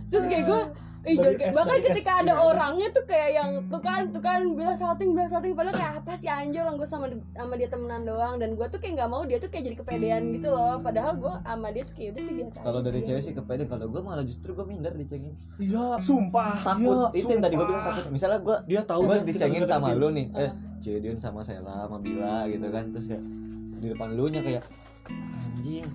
[0.08, 0.62] Terus kayak gue
[1.02, 4.70] Ih, jangan kayak- bahkan ketika ada orangnya tuh kayak yang tuh kan tuh kan bilang
[4.72, 8.38] salting bilang salting padahal kayak apa sih anjir orang gue sama sama dia temenan doang.
[8.38, 10.78] Dan gue tuh kayak nggak mau dia tuh kayak jadi kepedean gitu loh.
[10.78, 13.90] Padahal gue sama dia tuh kayak udah sih biasa kalau dari cewek sih kepede kalau
[13.90, 15.34] gue malah justru gue minder dicengin.
[15.58, 16.54] Iya sumpah.
[16.62, 17.10] Takut.
[17.10, 18.04] Iya, itu yang tadi gue bilang takut.
[18.06, 20.26] Misalnya gue dia tahu gue dicengin sama lu nih.
[20.32, 20.52] eh Uh.
[20.78, 22.94] jadian sama Sela sama Bila gitu kan.
[22.94, 23.24] Terus kayak
[23.74, 24.62] di depan lu nya kayak
[25.10, 25.90] anjing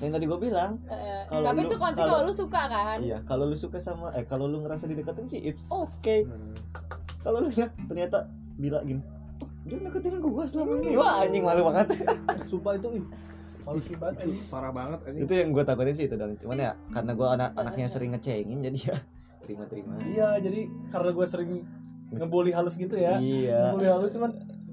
[0.00, 2.98] yang tadi gue bilang Eh, Kalau tapi lu- itu konsep kalau- kalau lu suka kan?
[2.98, 6.24] iya kalau lu suka sama eh kalau lu ngerasa dideketin sih it's okay.
[6.24, 6.56] Hmm.
[7.18, 8.24] kalau lu ya ternyata
[8.54, 9.00] Bila gini
[9.38, 10.92] "Oh, dia deketin gue selama ini.
[10.94, 11.96] Wah anjing malu banget.
[12.50, 13.04] Sumpah itu ih
[13.62, 15.22] males banget itu parah banget anjing.
[15.22, 18.60] Itu yang gue takutin sih itu dan cuman ya karena gue anak anaknya sering ngecengin
[18.62, 18.96] jadi ya
[19.42, 21.50] terima terima iya jadi karena gue sering
[22.10, 23.16] ngebully halus gitu ya.
[23.16, 23.72] Iya.
[23.72, 24.30] Ngebully halus cuman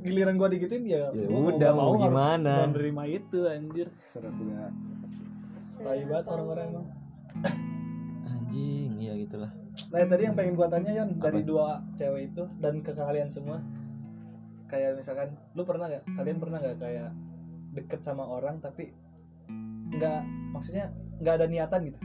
[0.07, 2.53] giliran gue digituin ya, Ya gua udah, mau harus gimana.
[2.71, 3.87] menerima itu anjir.
[4.07, 4.71] Serat ya.
[5.77, 6.87] Tai banget orang-orang emang.
[8.25, 9.51] Anjing iya gitulah.
[9.93, 13.61] Nah tadi yang pengen gua tanya Yon dari dua cewek itu dan ke kalian semua
[14.67, 17.15] kayak misalkan lu pernah gak kalian pernah gak kayak
[17.71, 18.91] deket sama orang tapi
[19.95, 20.91] nggak maksudnya
[21.23, 21.99] nggak ada niatan gitu?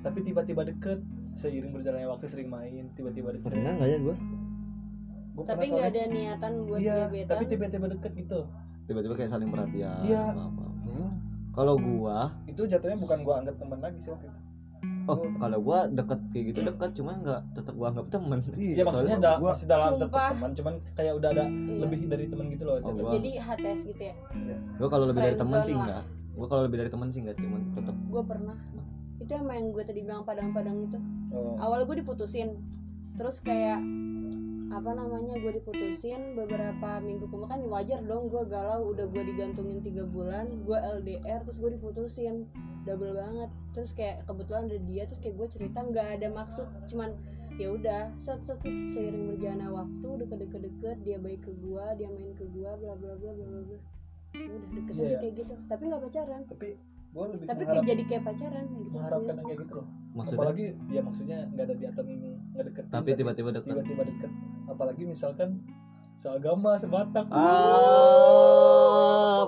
[0.00, 1.02] Tapi tiba-tiba deket
[1.34, 3.52] seiring berjalannya waktu sering main tiba-tiba deket.
[3.52, 4.16] Pernah nggak ya gue
[5.36, 7.28] Gua tapi nggak ada niatan buat iya gebetan?
[7.30, 8.40] tapi tiba-tiba deket gitu.
[8.86, 10.22] Tiba-tiba kayak saling perhatian Iya.
[10.30, 10.64] apa apa
[11.52, 14.40] kalau gua itu jatuhnya bukan gua anggap teman lagi sih waktu itu.
[15.06, 18.38] oh kalau gua deket kayak gitu deket cuman nggak tetap gua anggap temen.
[18.54, 21.76] Iya maksudnya da- gua- masih dalam tetap teman cuman kayak udah ada Iya.
[21.78, 24.14] lebih dari teman gitu loh Oh, gua- jadi HTS gitu ya?
[24.76, 27.60] Gua kalau lebih dari temen sih enggak gua kalau lebih dari temen sih enggak cuman
[27.72, 28.56] tetap gue pernah.
[29.16, 30.98] Itu emang yang gue tadi bilang padang-padang itu.
[31.28, 31.56] Oh.
[31.56, 32.60] awalnya gue diputusin.
[33.14, 33.80] Terus kayak
[34.66, 39.78] apa namanya gue diputusin beberapa minggu kemudian kan wajar dong gue galau udah gue digantungin
[39.78, 42.46] tiga bulan gue LDR terus gue diputusin.
[42.86, 43.50] Double banget.
[43.74, 46.70] Terus kayak kebetulan ada dia terus kayak gue cerita nggak ada maksud.
[46.86, 47.18] Cuman
[47.58, 52.30] ya udah set, set, set, seiring berjalannya waktu deket-deket-deket dia baik ke gua dia main
[52.36, 53.78] ke gua bla bla bla bla bla bla.
[54.36, 55.02] Udah deket Iya.
[55.02, 55.54] aja kayak gitu.
[55.66, 56.42] Tapi nggak pacaran.
[56.46, 56.68] Tapi
[57.16, 58.92] gue lebih tapi kayak jadi kayak pacaran kayak gitu.
[58.92, 59.86] mengharapkan yang kayak gitu loh.
[60.16, 60.36] Maksudnya?
[60.36, 62.04] Apalagi ya maksudnya nggak ada niatan
[62.52, 64.30] nggak deket tapi tiba-tiba dekat tiba-tiba deket.
[64.68, 65.64] Apalagi misalkan
[66.20, 67.24] seagama sebatang.
[67.32, 68.76] Ah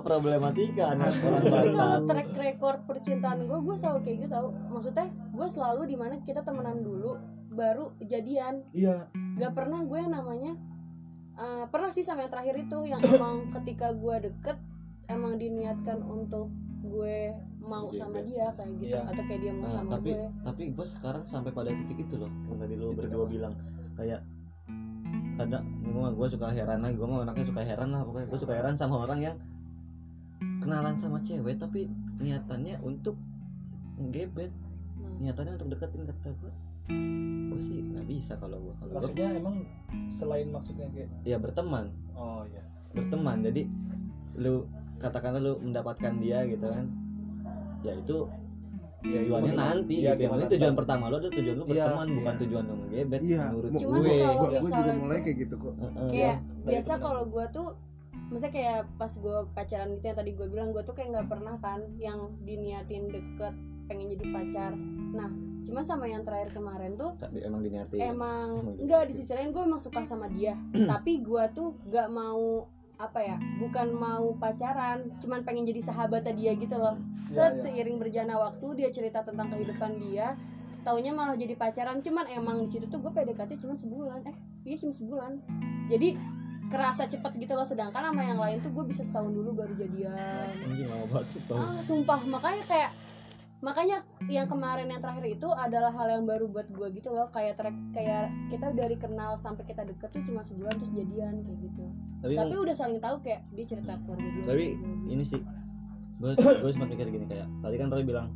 [0.01, 4.49] problematika anak tapi kalau track record percintaan gue gue selalu kayak gitu tau.
[4.73, 7.21] Maksudnya gue selalu di mana kita temenan dulu
[7.53, 8.65] baru jadian.
[8.73, 9.13] Iya.
[9.37, 10.57] Gak pernah gue yang namanya
[11.37, 14.57] eh, pernah sih sama yang terakhir itu yang emang ketika gue deket
[15.09, 16.49] emang diniatkan untuk
[16.89, 17.17] gue
[17.61, 19.01] mau sama dia kayak gitu Iya.
[19.07, 20.27] atau kayak dia mau Nah, sama tapi gue.
[20.43, 23.29] tapi gue sekarang sampai pada titik itu loh yang tadi lo Titik berdua apa?
[23.29, 23.55] bilang.
[23.95, 24.21] Kayak
[25.35, 28.55] kadang gue gue suka heran lah gue mah anaknya suka heran lah pokoknya gue suka
[28.55, 29.37] heran sama orang yang
[30.59, 31.87] kenalan sama cewek tapi
[32.17, 33.15] niatannya untuk
[33.97, 34.51] ngegebet
[34.99, 36.53] Nah, niatannya untuk deketin kata gue.
[37.49, 39.57] Gue sih nggak bisa kalau gue kalau maksudnya emang
[40.09, 41.95] selain maksudnya kayak ya berteman.
[42.13, 42.63] Oh iya.
[42.91, 43.63] Berteman jadi
[44.35, 44.67] lu
[44.99, 46.85] katakanlah lu mendapatkan dia gitu kan
[47.81, 48.19] ya itu
[49.01, 49.63] Ya, itu tujuannya gimana?
[49.71, 50.81] nanti Iya, gitu yang gimana penting tujuan ntar.
[50.83, 52.41] pertama lu adalah tujuan lu Iya, berteman bukan iya.
[52.43, 55.75] tujuan lu ngegebet Iya, menurut Cuman gue kalau- gue gue juga mulai kayak gitu kok
[55.79, 56.11] Heeh.
[56.11, 57.69] kayak dari biasa kalau gue tuh
[58.29, 61.55] misalnya kayak pas gue pacaran gitu yang tadi gue bilang gue tuh kayak nggak pernah
[61.57, 63.55] kan yang diniatin deket
[63.87, 64.73] pengen jadi pacar
[65.09, 65.31] nah
[65.61, 68.83] cuman sama yang terakhir kemarin tuh Tapi emang diniatin emang Emang gitu.
[68.83, 70.59] enggak di sisi lain gue emang suka sama dia
[70.91, 72.67] tapi gue tuh gak mau
[72.99, 76.99] apa ya bukan mau pacaran cuman pengen jadi sahabatnya dia gitu loh.
[77.31, 77.63] Iya, set iya.
[77.63, 80.35] seiring berjalannya waktu dia cerita tentang kehidupan dia
[80.83, 82.03] taunya malah jadi pacaran.
[82.03, 84.19] Cuman emang di situ tuh gue PDKT cuman sebulan.
[84.27, 84.37] Eh
[84.67, 85.33] iya cuma sebulan.
[85.87, 86.19] Jadi
[86.69, 87.67] kerasa cepet gitu loh.
[87.67, 90.53] Sedangkan sama yang lain tuh gue bisa setahun dulu baru jadian.
[90.65, 91.61] Anjing lama banget sih setahun.
[91.63, 92.21] ah sumpah.
[92.27, 92.91] Makanya kayak
[93.59, 97.27] makanya yang kemarin yang terakhir itu adalah hal yang baru buat gue gitu loh.
[97.35, 101.59] Kayak track kayak kita dari kenal sampai kita deket tuh cuma sebulan terus jadian kayak
[101.67, 101.85] gitu.
[102.23, 104.87] Tapi tapi udah saling tahu kayak dia cerita keluarga dia Tapi gitu.
[105.11, 105.41] ini sih
[106.19, 108.35] gue gue sempat mikir gini kayak tadi kan Roy bilang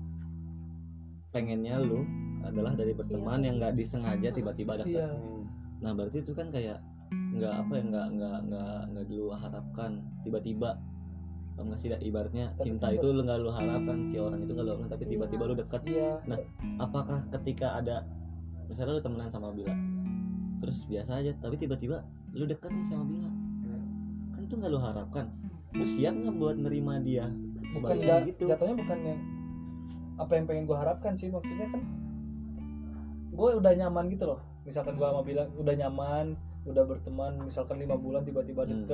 [1.35, 2.07] pengennya lu
[2.47, 3.47] adalah dari berteman Iya.
[3.51, 5.09] yang nggak disengaja tiba-tiba ada iya.
[5.83, 6.79] Nah berarti itu kan kayak
[7.13, 9.91] nggak apa ya nggak nggak nggak nggak dulu harapkan
[10.23, 10.79] tiba-tiba
[11.53, 14.65] Paham nggak sih ibaratnya Tapi cinta itu lu nggak lu harapkan si orang itu nggak
[14.65, 15.11] lu harapkan, tapi Iya.
[15.13, 16.11] tiba-tiba lu dekat iya.
[16.79, 17.97] Apakah ketika ada
[18.67, 19.75] misalnya lu temenan sama Bila
[20.57, 23.29] terus biasa aja tapi tiba-tiba lu deket nih sama Bila
[24.31, 25.27] kan itu nggak lu harapkan.
[25.73, 27.29] Lu siap nggak buat nerima dia
[27.73, 28.45] bukan ja- gitu?
[28.47, 29.21] jatuhnya bukan yang
[30.15, 31.81] apa yang pengen gue harapkan sih maksudnya kan
[33.31, 34.41] gue udah nyaman gitu loh.
[34.63, 38.87] Misalkan gue sama bilang udah nyaman udah berteman misalkan lima bulan tiba-tiba Hmm.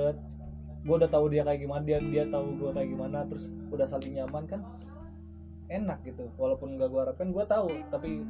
[0.89, 4.16] Gue udah tahu dia kayak gimana dia dia tahu gue kayak gimana terus udah saling
[4.16, 4.64] nyaman kan
[5.68, 6.32] enak gitu.
[6.41, 7.68] Walaupun nggak gue harapkan gue tahu.
[7.93, 8.24] Tapi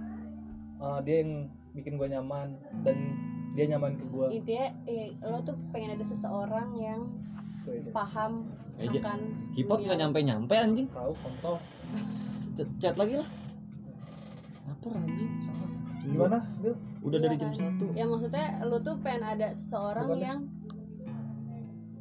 [0.82, 1.46] uh, dia yang
[1.78, 3.14] bikin gue nyaman dan
[3.54, 7.06] dia nyaman ke gue intinya eh, lo tuh pengen ada seseorang yang
[7.94, 8.50] paham
[8.80, 8.98] Aja.
[8.98, 9.18] akan
[9.54, 10.88] hipot nggak nyampe nyampe anjing.
[10.90, 11.56] Tahu kontol.
[12.82, 13.28] Chat lagi lah.
[14.66, 15.30] Lapor anjing.
[16.08, 16.74] Gimana Bil?
[17.04, 17.58] udah Iya dari jam kan.
[17.60, 17.86] satu.
[17.92, 20.57] Ya maksudnya lo tuh pengen ada seseorang Bukan deh.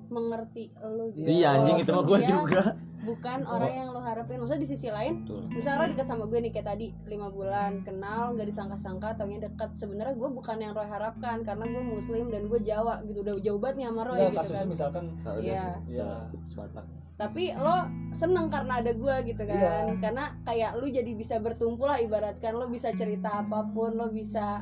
[0.08, 1.28] Mengerti lo gitu.
[1.28, 2.62] iya anjing itu mah gue Dia juga.
[3.00, 4.36] bukan orang yang lo harapin.
[4.36, 5.48] Maksudnya di sisi lain Betul.
[5.50, 9.70] misalnya orang dekat sama gue nih kayak tadi lima bulan kenal nggak disangka-sangka taunya dekat
[9.76, 13.20] sebenarnya gue bukan yang Roy harapkan karena gue muslim dan gue Jawa gitu.
[13.22, 14.68] Udah jauh banget nih sama Roy Nggak, gitu kasusnya kan.
[14.68, 15.48] misalkan kalau Iya.
[15.48, 16.12] dia se- Iya.
[16.46, 16.86] sebatak
[17.18, 17.78] tapi lo
[18.12, 19.58] seneng karena ada gue gitu kan.
[19.58, 19.98] Iya.
[19.98, 22.54] karena kayak lu jadi bisa bertumpu lah ibaratkan.
[22.54, 24.62] Lo bisa cerita apa pun lo bisa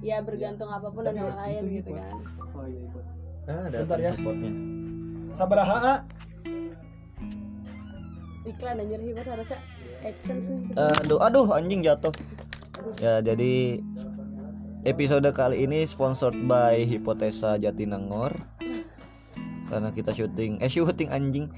[0.00, 2.12] ya bergantung apa pun dan Tapi yang lain itu gitu kan.
[2.50, 2.88] Oh iya
[3.44, 4.10] ah ada Bentar ya.
[4.10, 4.52] hipotnya
[5.34, 6.06] Sabaraha
[8.44, 9.58] iklan anjir hebat harusnya
[10.04, 12.12] AdSense nih aduh aduh anjing jatuh.
[13.00, 13.80] Ya jadi
[14.84, 18.36] episode kali ini sponsored by Hipotesa Jatinangor.
[19.64, 21.48] Karena kita syuting eh syuting anjing.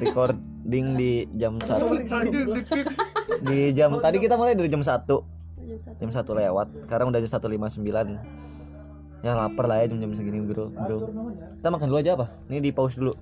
[0.00, 1.98] Recording di jam satu.
[3.44, 5.98] di jam tadi kita mulai dari jam 1 jam satu.
[5.98, 6.72] Jam satu lewat.
[6.86, 8.06] Sekarang udah jam satu lima sembilan
[9.20, 10.68] ya lapar lah ya jam-jam segini bro.
[10.70, 10.96] Bro.
[11.56, 12.26] Kita makan dulu aja apa?
[12.46, 13.12] Ini di pause dulu.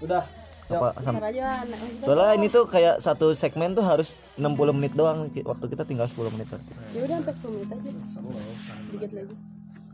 [0.00, 0.24] Udah.
[0.70, 4.70] Apa sam- Ntar aja nah, kita- soalnya ini tuh kayak satu segmen tuh harus 60
[4.70, 5.26] menit doang.
[5.26, 6.46] Waktu kita tinggal 10 menit.
[6.46, 7.90] Berarti ya udah sampai 10 menit aja.
[8.88, 9.34] Dikit lagi.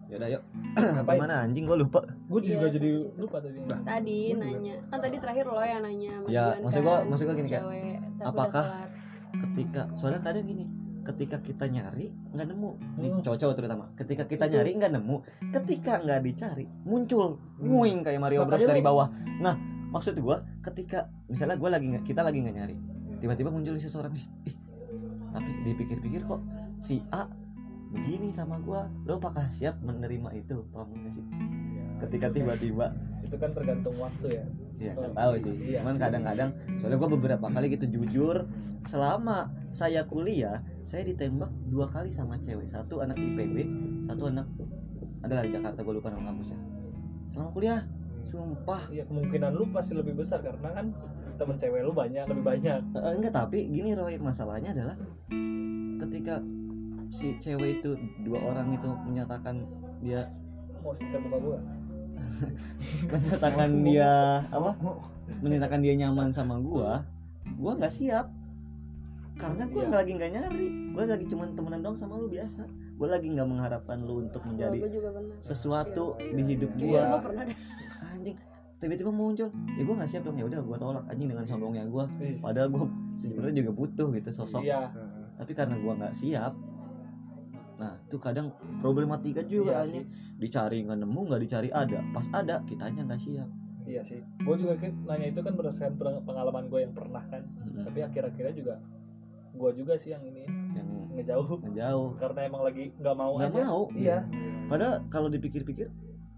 [0.06, 0.42] Yaudah yuk.
[0.96, 1.64] Sampai mana anjing?
[1.66, 1.98] Gua lupa.
[2.30, 3.42] Gue juga Iya, jadi lupa.
[3.42, 3.58] tadi.
[3.66, 4.74] Tadi nanya.
[4.86, 7.62] kan tadi terakhir lo yang nanya Ya, maksud gua- kan, maksud gua gini, udah
[8.22, 8.68] Apakah-.
[9.36, 10.64] Ketika Soalnya kadang gini
[11.06, 12.70] Ketika kita nyari nggak nemu.
[12.98, 13.22] Di Hmm.
[13.22, 13.84] cowok-cowok terutama.
[13.94, 14.58] Ketika kita Itu.
[14.58, 15.16] nyari nggak nemu.
[15.54, 17.38] Ketika nggak dicari Muncul.
[17.62, 19.08] Nguing kayak Mario Bros dari bawah.
[19.38, 19.54] Nah
[19.94, 22.76] maksud gua Ketika Misalnya gua lagi nggak Kita lagi nggak nyari
[23.22, 24.12] Tiba-tiba muncul seseorang
[24.44, 24.56] Ih,
[25.30, 26.42] Tapi dipikir-pikir kok
[26.82, 27.30] Si A
[27.86, 28.90] begini sama gua.
[29.06, 30.66] Lo apakah siap menerima itu?
[30.74, 31.24] Paham gak sih?
[31.24, 32.04] Iya.
[32.04, 32.92] ketika tiba-tiba.
[33.24, 34.44] Itu kan tergantung waktu ya
[34.76, 35.52] ya Oh, nggak tahu sih.
[35.72, 35.78] Iya.
[35.80, 38.44] cuman kadang-kadang soalnya gua beberapa kali gitu jujur
[38.86, 42.68] selama saya kuliah saya ditembak dua kali sama cewek.
[42.70, 43.56] Satu anak IPB
[44.06, 44.46] satu anak
[45.24, 46.60] adalah di Jakarta gue lupa nama kampusnya.
[47.26, 47.82] Selama kuliah
[48.22, 48.82] sumpah.
[48.90, 50.94] Iya kemungkinan lu pasti lebih besar karena kan
[51.36, 52.78] temen cewek lu banyak lebih banyak.
[52.94, 54.94] Eh, enggak tapi gini Roy masalahnya adalah
[55.98, 56.38] ketika
[57.10, 59.66] si cewek itu dua orang itu menyatakan
[60.02, 60.26] dia
[60.82, 61.58] mau stiker muka gua
[63.06, 64.12] menyatakan dia
[64.48, 64.70] apa?
[65.40, 67.02] Menyatakan dia nyaman sama gua
[67.56, 68.26] gua nggak siap.
[69.36, 69.88] Karena gua Iya.
[69.88, 70.66] nggak lagi nggak nyari.
[70.92, 72.64] Gua lagi cuman temenan dong sama lu biasa.
[72.96, 74.78] Gua lagi nggak mengharapkan lu untuk menjadi
[75.38, 76.32] sesuatu Iya.
[76.32, 77.02] di hidup gua.
[78.06, 78.36] anjing
[78.76, 79.48] tiba-tiba muncul.
[79.76, 80.36] Ya gua nggak siap dong.
[80.36, 81.04] Ya udah gua tolak.
[81.08, 82.08] Anjing dengan sombongnya gua.
[82.40, 82.84] Padahal gua
[83.16, 84.64] sebenarnya juga butuh gitu sosok.
[84.64, 84.88] Iya.
[85.36, 86.52] Tapi karena gua nggak siap
[87.76, 90.02] nah itu kadang problematika juga iya sih.
[90.40, 92.00] Dicari nggak nemu nggak dicari ada.
[92.12, 93.48] Pas ada kitanya nggak siap.
[93.86, 94.20] Iya sih.
[94.42, 95.94] Gua juga nanya itu kan berdasarkan
[96.26, 97.46] pengalaman gue yang pernah kan.
[97.46, 97.84] Mm-mm.
[97.86, 98.74] tapi akhir-akhirnya juga
[99.56, 100.44] gua juga sih yang ini
[100.76, 101.60] yang ngejauh.
[101.70, 102.10] ngejauh.
[102.18, 103.64] Karena emang lagi nggak mau nggak aja.
[103.64, 103.82] mau.
[103.94, 104.18] Iya.
[104.66, 105.88] Padahal kalau dipikir-pikir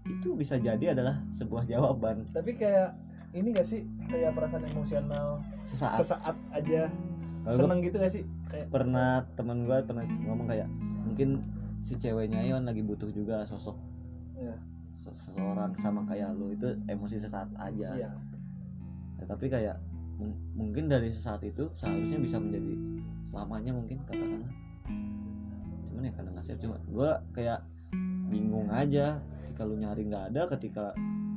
[0.09, 2.25] itu bisa jadi adalah sebuah jawaban.
[2.33, 2.97] Tapi kayak
[3.29, 3.85] ini gak sih?
[4.09, 6.01] Kayak perasaan emosional sesaat.
[6.01, 6.89] sesaat aja.
[7.45, 8.23] Seneng gitu gak sih?
[8.49, 10.65] Kayak pernah teman gua pernah ngomong kayak
[11.19, 11.43] mungkin
[11.81, 13.75] si ceweknya Yon lagi butuh juga sosok
[14.39, 14.55] Iya.
[14.95, 17.91] se- seseorang sama kayak lu itu emosi sesaat aja.
[17.91, 18.11] Iya.
[19.19, 19.83] Ya, tapi kayak
[20.15, 22.71] mung- mungkin dari sesaat itu seharusnya bisa menjadi
[23.27, 24.47] selamanya mungkin katakanlah.
[25.83, 27.59] Cuman ya kadang nggak siap cuma gue kayak
[28.25, 29.19] bingung aja.
[29.43, 30.85] Ketika lu nyari nggak ada ketika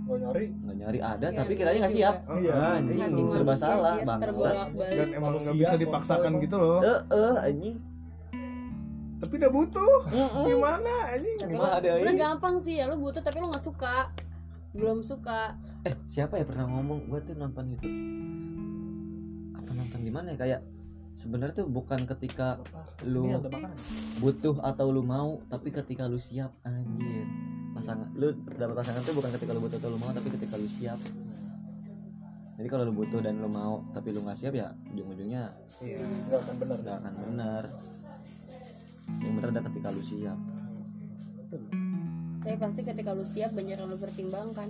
[0.02, 0.46] gue nyari?
[0.54, 1.98] nggak nyari ada Iya, tapi iya kitanya nggak juga.
[1.98, 2.16] siap.
[2.38, 2.52] Iya.
[2.54, 6.78] Ah, anjing serba salah bangsa dan emang nggak bisa dipaksakan gitu loh.
[6.80, 7.76] Eh eh anjing
[9.22, 9.96] tapi udah butuh.
[10.10, 10.44] Mm-mm.
[10.50, 11.36] gimana anjing?
[11.46, 12.22] Gimana ada sebenarnya ini?
[12.26, 12.90] gampang sih ya.
[12.90, 14.10] Lu butuh tapi lu nggak suka.
[14.74, 15.54] Belum suka.
[15.86, 17.06] Eh siapa ya pernah ngomong?
[17.06, 17.94] Gue tuh nonton YouTube.
[19.54, 20.38] Apa nonton di mana ya?
[20.42, 20.60] Kayak
[21.14, 22.58] sebenarnya tuh bukan ketika
[23.06, 23.78] lu ini ada makanan.
[24.18, 27.22] butuh atau lu mau tapi ketika lu siap anjir.
[27.78, 30.66] Pasangan lu dapat pasangan tuh bukan ketika lu butuh atau lu mau tapi ketika lu
[30.66, 30.98] siap.
[32.58, 35.50] Jadi kalau lu butuh dan lu mau tapi lu nggak siap ya ujung-ujungnya
[35.82, 37.62] iya nggak akan bener nggak akan benar
[39.20, 40.38] yang benar ada ketika lu siap.
[42.42, 44.68] Tapi pasti ketika lu siap banyak yang lu pertimbangkan.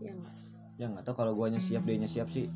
[0.00, 0.34] Ya nggak?
[0.78, 2.46] ya nggak tahu kalau guanya siap dia siap sih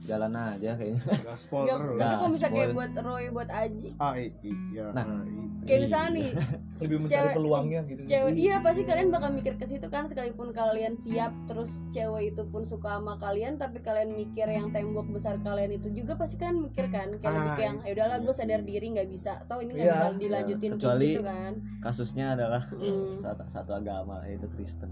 [0.00, 1.02] jalan aja kayaknya.
[1.20, 3.88] Gaspol Ya, terus tapi kalau misalnya kayak buat Roy buat Aji?
[3.96, 5.04] Ah i- i- iya Nah.
[5.04, 6.30] ah, i- kayak misalnya nih
[6.80, 8.00] lebih mencari Cewek- peluangnya gitu.
[8.06, 12.42] cewek iya pasti kalian bakal mikir ke situ kan sekalipun kalian siap terus cewek itu
[12.46, 16.56] pun suka sama kalian tapi kalian mikir yang tembok besar kalian itu juga pasti kan
[16.62, 19.42] mikir kan kalian Ah, yang ya udahlah gue sadar diri nggak bisa.
[19.42, 21.52] Atau ini nggak Iya, bakal dilanjutin kayak kecuali- gitu kan.
[21.80, 23.12] kasusnya adalah Mm.
[23.20, 24.88] satu, satu agama yaitu Kristen.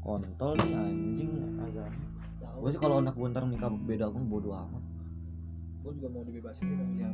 [0.00, 2.00] Kontol anjing agama
[2.52, 4.82] gue sih kalau anak gue ntar nikah beda agama bodo amat.
[5.82, 7.10] Gue juga mau dibebasin gitu ya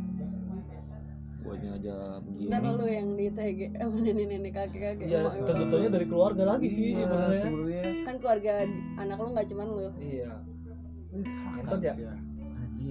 [1.39, 2.51] gue aja begini.
[2.51, 5.57] Ntar lu yang di TG sama nenek-nenek kakek-kakek ya emak-emak.
[5.57, 7.41] tentunya dari keluarga lagi sih Nah, sebenarnya.
[7.41, 7.83] sebenarnya.
[8.05, 8.53] Kan keluarga
[8.99, 9.81] anak lu nggak cuman lu.
[9.97, 10.33] Iya.
[11.57, 11.95] Ngentot ya?
[11.97, 12.13] ya.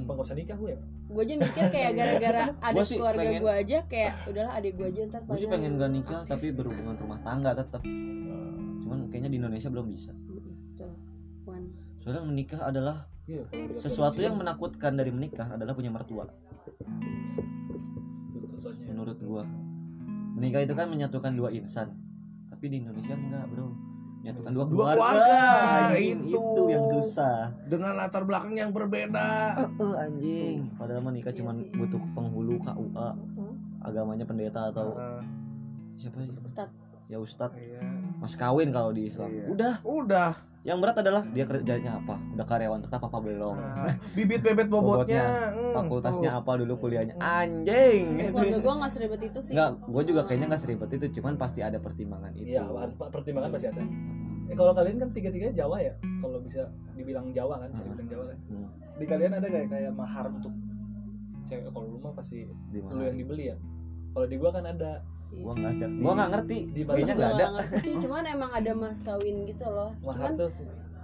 [0.07, 0.79] usah nikah gue ya?
[1.07, 5.01] Gue aja mikir kayak gara-gara ada keluarga pengen- gue aja kayak udahlah adik gue aja
[5.07, 7.79] ntar gue sih pengen gak nikah tapi berhubungan rumah tangga tetap
[8.83, 10.11] cuman kayaknya di Indonesia belum bisa.
[12.07, 16.23] Soalnya menikah adalah iya dia sesuatu yang menakutkan dari menikah adalah punya mertua.
[18.87, 19.43] Menurut gua.
[20.33, 21.91] Menikah itu kan menyatukan dua insan.
[22.47, 23.75] Tapi di Indonesia enggak bro.
[24.17, 25.43] Menyatukan dua, Dua keluarga,
[25.93, 26.31] itu.
[26.31, 27.51] itu yang susah.
[27.65, 29.59] Dengan latar belakang yang berbeda.
[29.59, 30.71] Eh anjing.
[30.73, 31.75] Padahal menikah Iya cuman sih.
[31.75, 33.09] butuh penghulu KUA
[33.83, 35.19] agamanya pendeta atau Ah,
[35.95, 36.31] siapa ya?
[36.33, 36.69] Ustad.
[37.07, 37.79] ya ustad iya.
[38.17, 39.27] mas kawin kalau di Islam.
[39.29, 39.45] Iya.
[39.47, 39.73] udah.
[39.83, 40.31] Udah
[40.67, 42.19] yang berat adalah dia kerjanya apa?
[42.35, 43.55] Udah karyawan tetap apa belum?
[43.55, 46.39] Ah, bibit bebet bobotnya, hmm, fakultasnya tuh.
[46.43, 47.15] apa dulu kuliahnya?
[47.17, 48.19] Anjing.
[48.29, 49.53] Keluarga gue nggak seribet itu sih.
[49.55, 52.51] Enggak, gue juga kayaknya nggak seribet itu, cuman pasti ada pertimbangan itu.
[52.51, 52.67] iya
[52.99, 53.79] pertimbangan pasti ada.
[53.79, 53.87] sih.
[54.47, 55.95] eh kalau kalian kan tiga tiga Jawa ya?
[56.19, 57.87] Kalau bisa dibilang Jawa kan bisa Hmm.
[57.89, 58.37] dibilang Jawa kan.
[58.45, 60.51] Hmm, di kalian ada kayak kayak mahar untuk
[61.43, 61.63] cewek?
[61.65, 63.57] Kalau lu mah pasti di lu yang dibeli ya?
[64.11, 64.99] Kalau di gua kan ada
[65.29, 65.85] Gua nggak ada.
[65.93, 66.57] Gua nggak ngerti.
[66.69, 67.45] Di Kayaknya nggak ada.
[67.53, 69.91] ngerti sih cuman emang ada mas kawin gitu loh.
[69.99, 70.51] Mahar cuman tuh.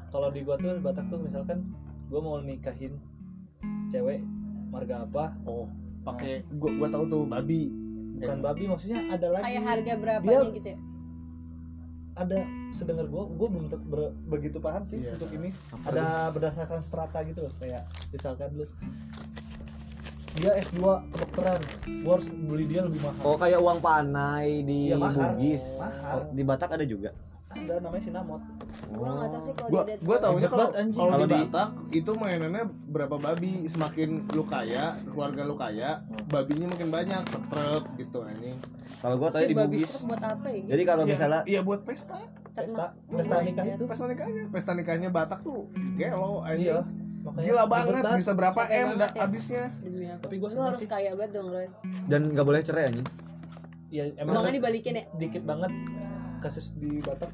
[0.08, 1.60] Kalau di gua tuh di Batak tuh misalkan
[2.08, 2.98] gua mau nikahin
[3.88, 4.22] cewek
[4.68, 5.34] marga apa?
[5.44, 5.66] Oh
[6.02, 7.70] pakai gua gua tahu tuh babi.
[8.14, 9.44] Bukan babi maksudnya ada lagi.
[9.46, 10.80] Kayak harga berapa Dia- gitu ya?
[12.14, 15.18] Ada sedengar gua gua belum ber- begitu paham sih Iya.
[15.18, 15.50] untuk ini.
[15.84, 18.66] Ada berdasarkan strata gitu loh kayak misalkan lu
[20.34, 24.98] dia S2 kedokteran gue harus beli dia lebih mahal Oh kayak uang panai di Iya,
[24.98, 25.34] mahal.
[25.34, 25.78] Bugis.
[25.78, 26.10] Mahal.
[26.12, 27.12] Oh, di Batak ada juga.
[27.50, 28.42] ada namanya sinamot
[28.90, 33.16] Gua nggak tahu sih kalau gua dia gua kalau di di- Batak itu mainannya berapa
[33.16, 38.58] babi semakin lu kaya keluarga lu kaya babinya makin banyak setrek gitu anjing
[38.98, 40.02] Kalau gua tahu di Bugis.
[40.02, 40.70] buat apa ya gitu?
[40.72, 42.18] Jadi kalau Iya, misalnya iya buat pesta
[42.52, 43.76] pesta Oh pesta nikah God.
[43.76, 46.82] itu pesta nikahnya pesta nikahnya Batak tuh gelo anjing iya
[47.24, 49.08] makanya gila banget bisa berapa Capek m banget ya.
[49.08, 49.38] apa Tapi
[50.44, 50.88] seneng harus sih.
[50.88, 51.68] kaya banget dong Roy
[52.06, 53.08] dan nggak boleh cerai anjing.
[53.90, 55.72] ya emang uangnya dibalikin ya dikit banget
[56.40, 57.32] kasus di Batak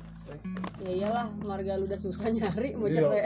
[0.79, 3.01] ya iyalah keluarga lu udah susah nyari mau Iya.
[3.01, 3.25] cerai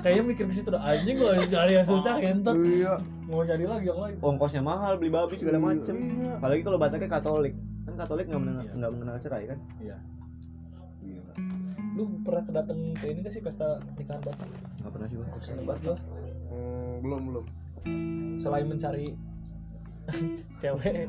[0.00, 2.94] kayaknya mikir ke situ anjing gua harus cari yang susah entot iya
[3.26, 5.94] mau nyari lagi yang lain Ongkosnya mahal beli babi segala macem.
[5.94, 6.38] Iya.
[6.38, 7.54] Apalagi kalau Bataknya Katolik.
[7.82, 8.72] Kan Katolik nggak mengenal Iya.
[8.74, 9.58] nggak mengenal cerai kan?
[9.78, 9.96] iya
[12.00, 14.48] lu pernah kedateng ke ini gak sih pesta nikahan Batak
[14.80, 15.26] Nggak pernah sih gua.
[15.44, 15.98] seneng banget gua
[16.50, 17.44] Hmm, belum belum.
[18.42, 19.14] Selain mencari
[20.60, 21.08] cewek.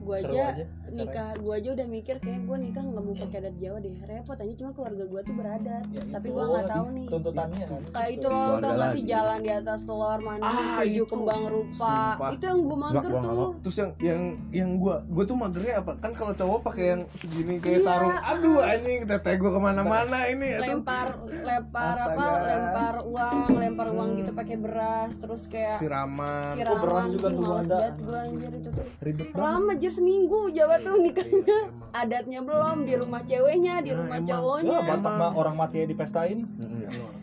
[0.00, 0.64] Gua Seru aja, aja,
[0.96, 3.92] nikah gua aja udah mikir kayak gua nikah nggak mau pakai adat Jawa deh.
[4.00, 5.84] Repot aja cuma keluarga gua tuh beradat.
[5.86, 7.06] Ya, tapi itu gua nggak tahu nih.
[7.06, 7.80] tuntutannya kan.
[7.92, 11.04] Kayak itu loh tau gak sih jalan di atas telur mandi Ah, tujuh itu.
[11.04, 11.96] kembang rupa.
[12.16, 12.30] Sumpah.
[12.32, 13.52] itu yang gua mager nggak tuh.
[13.60, 14.20] terus yang yang
[14.50, 15.92] yang gua gua tuh magernya apa?
[16.00, 17.84] Kan kalau cowok pakai yang segini kayak Iya.
[17.84, 18.16] sarung.
[18.16, 20.48] Aduh anjing teteh gua ke mana-mana ini.
[20.56, 20.64] Aduh.
[20.80, 22.24] Lempar lempar apa?
[22.40, 26.56] Lempar uang lempar uang gitu pakai beras terus kayak siraman.
[26.56, 27.94] siraman Oh, beras juga dulu males banget
[28.30, 28.86] anjir itu tuh.
[29.00, 29.42] Ribet banget.
[29.42, 31.42] lama jir seminggu Jawa tuh nikahnya.
[31.42, 31.58] Iya,
[31.92, 34.70] adatnya belum di rumah ceweknya di Nah, rumah cowoknya.
[34.70, 36.38] Ya Batak mah orang mati dipestain.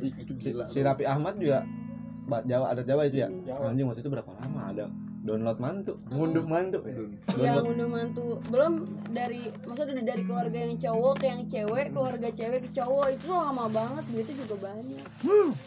[0.03, 0.65] Itu Si, gila.
[0.67, 1.63] si Rapi Ahmad juga
[2.27, 3.27] Jawa adat Jawa itu ya.
[3.63, 4.85] Anjing waktu itu berapa lama ada
[5.27, 6.79] download mantu, ngunduh mantu.
[7.35, 7.59] ya.
[7.59, 8.39] yang udah mantu.
[8.47, 13.07] Belum dari maksudnya udah dari keluarga yang cowok ke yang cewek keluarga cewek ke cowok
[13.11, 15.07] itu lama banget duitnya juga banyak.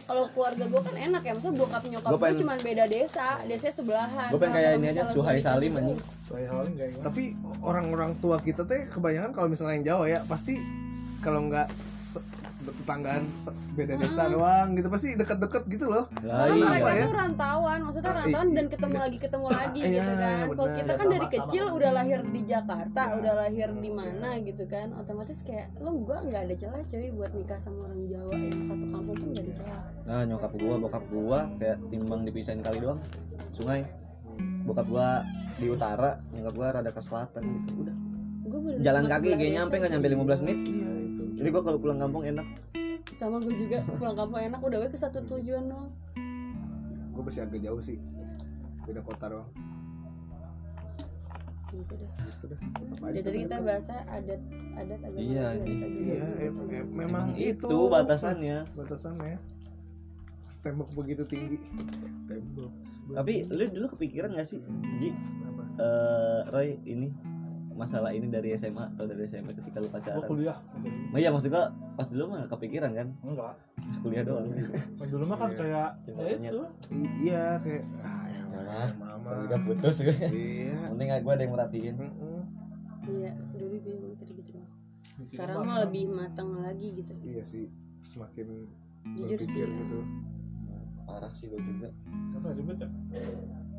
[0.09, 3.75] Kalau keluarga gue kan enak ya maksudnya bokap nyokap Gua gue cuma beda desa desanya
[3.77, 4.31] sebelahan.
[4.33, 7.03] Gue pengen kayak ini aja Suhai Salim kayak gimana?
[7.03, 7.35] tapi
[7.67, 10.55] orang-orang tua kita teh kebanyakan kalau misalnya yang Jawa ya pasti
[11.27, 11.67] kalau nggak
[12.73, 13.23] tetanggaan
[13.71, 16.67] beda desa doang gitu pasti deket-deket gitu loh Soalnya iya.
[16.69, 17.05] mereka ya?
[17.05, 20.45] tuh rantauan, maksudnya Ah, rantauan dan ketemu lagi ketemu lagi Iya, gitu kan.
[20.51, 21.37] Kalau kita Ya, kan dari sama-sama.
[21.41, 23.13] kecil udah lahir di Jakarta, Ya.
[23.17, 27.33] udah lahir di mana gitu kan, otomatis kayak lo gua nggak ada celah cuy buat
[27.33, 29.81] nikah sama orang Jawa yang satu kampung pun nggak ada celah.
[30.05, 33.01] Nah nyokap gua, bokap gua kayak timbang dipisahin kali doang
[33.51, 33.83] Sungai
[34.63, 35.09] Bokap gua
[35.57, 37.97] di utara, nyokap gua rada ke selatan gitu Udah
[38.81, 40.91] Jalan kaki sebelah kayak desa nyampe nggak nyampe 15 menit iya
[41.41, 42.45] Jadi gua kalau pulang kampung enak.
[43.17, 45.89] Sama gue juga pulang kampung enak udah ke satu tujuan doang.
[47.11, 47.97] gue masih agak jauh sih.
[48.85, 49.49] Beda kota doang.
[51.73, 52.11] Gitu deh.
[52.29, 52.61] gitu deh.
[53.01, 54.41] Dari tadi tetap kita bahasa adat
[54.77, 55.21] adat agama.
[55.21, 55.47] Iya,
[55.97, 57.65] iya em- em- memang itu.
[57.65, 58.69] Itu batasannya.
[58.77, 59.37] Batasannya.
[60.61, 61.57] Tembok begitu tinggi.
[62.29, 62.73] Tembok.
[63.11, 64.61] Tapi lu dulu kepikiran gak sih
[65.03, 65.11] Ji?
[65.45, 65.63] Apa?
[65.83, 67.11] Eh, Roy ini
[67.81, 70.23] masalah ini dari SMA atau dari SMP ketika lu Gua pacaran?
[70.25, 70.59] kuliah
[71.11, 71.65] Nah, iya maksud gua
[71.97, 74.47] pas dulu mah kepikiran kan enggak pas kuliah doang.
[74.47, 75.59] Main dulu mah kan Iya.
[75.59, 76.61] kayak ya itu
[77.21, 78.43] iya kayak ah ya
[78.97, 80.17] mama Udah putus gue.
[80.31, 81.95] iya Penting gua ada yang merhatiin.
[83.03, 84.51] Iya, dulu gue kayak gitu
[85.27, 87.13] Sekarang mah lebih matang lagi gitu.
[87.23, 87.67] iya sih
[88.01, 88.69] semakin
[89.11, 89.81] Jujur berpikir sih.
[89.81, 89.99] gitu
[91.03, 91.89] Parah sih lu juga.
[92.37, 92.89] apa ribet ya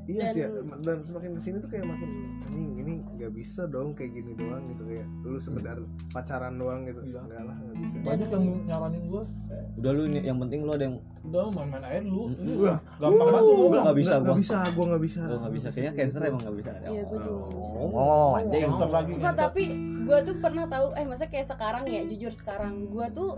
[0.03, 0.49] iya Dan- sih ya.
[0.81, 2.09] dan semakin ke sini tuh kayak makin
[2.41, 5.77] anjing ini nggak bisa dong kayak gini doang gitu kayak lu sekedar
[6.09, 7.21] pacaran doang gitu Iya.
[7.21, 9.23] enggak lah nggak bisa banyak yang nyaranin gua
[9.71, 12.41] Udah lu yang penting lu ada yang udah main-main dulu Mm-mm.
[12.41, 12.79] Ini Wah.
[12.97, 14.41] gampang banget lu Gua nggak bisa, nggak gua.
[14.41, 15.67] bisa gua nggak bisa gua nggak bisa.
[15.69, 16.69] Kayaknya cancer emang nggak bisa.
[16.81, 17.93] Iya, gua juga nggak.
[17.93, 18.61] Oh, anjing.
[18.63, 19.63] Cancer lagi Suka tapi
[20.01, 23.31] gue tuh pernah tahu eh masa kayak sekarang ya jujur sekarang gue tuh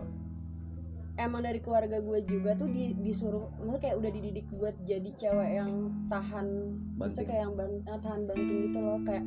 [1.14, 5.49] emang dari keluarga gue juga tuh di, disuruh maksudnya kayak udah dididik buat jadi cewek
[5.53, 5.72] yang
[6.09, 6.47] tahan
[6.97, 7.26] Banting.
[7.30, 9.24] kayak yang ban- eh, tahan banting gitu loh kayak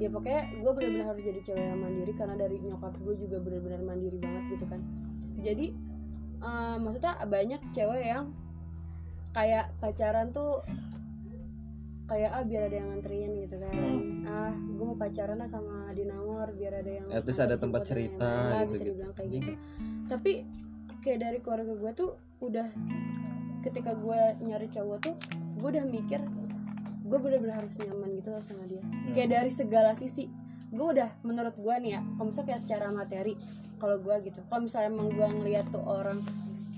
[0.00, 3.80] ya pokoknya gue benar-benar harus jadi cewek yang mandiri karena dari nyokap gue juga benar-benar
[3.84, 4.80] mandiri banget gitu kan.
[5.38, 5.66] Jadi
[6.40, 8.24] eh, maksudnya banyak cewek yang
[9.30, 10.64] kayak pacaran tuh
[12.10, 13.72] kayak ah biar ada yang nganterin gitu kan.
[14.26, 18.30] Ah gue mau pacaran lah sama Dinamor biar ada yang At least ada tempat cerita
[18.66, 19.42] dibilang kayak Anjing.
[19.46, 19.52] gitu.
[20.10, 20.32] Tapi
[21.00, 22.66] kayak dari keluarga gue tuh udah
[23.60, 25.14] ketika gue nyari cowok tuh
[25.56, 26.20] gue udah mikir
[27.02, 28.78] gue bener-bener harus nyaman gitu loh sama dia.
[29.10, 30.30] Kayak dari segala sisi.
[30.70, 33.34] Gue udah menurut gue nih ya kalau misalnya kayak secara materi
[33.76, 36.22] kalau gue gitu kalau misalnya emang gue ngeliat tuh orang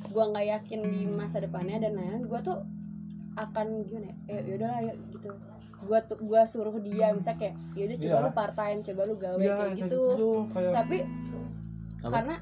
[0.09, 2.59] gue nggak yakin di masa depannya dan lain-lain gue tuh
[3.33, 5.29] akan gimana ya ya udahlah ya gitu.
[5.83, 8.25] Gue tuh gue suruh dia misalnya kayak yaudah coba Iya.
[8.25, 10.01] lu part time coba lu gawe Iya, kayak gitu.
[10.49, 10.99] kayak tapi
[12.01, 12.09] Apa?
[12.09, 12.35] karena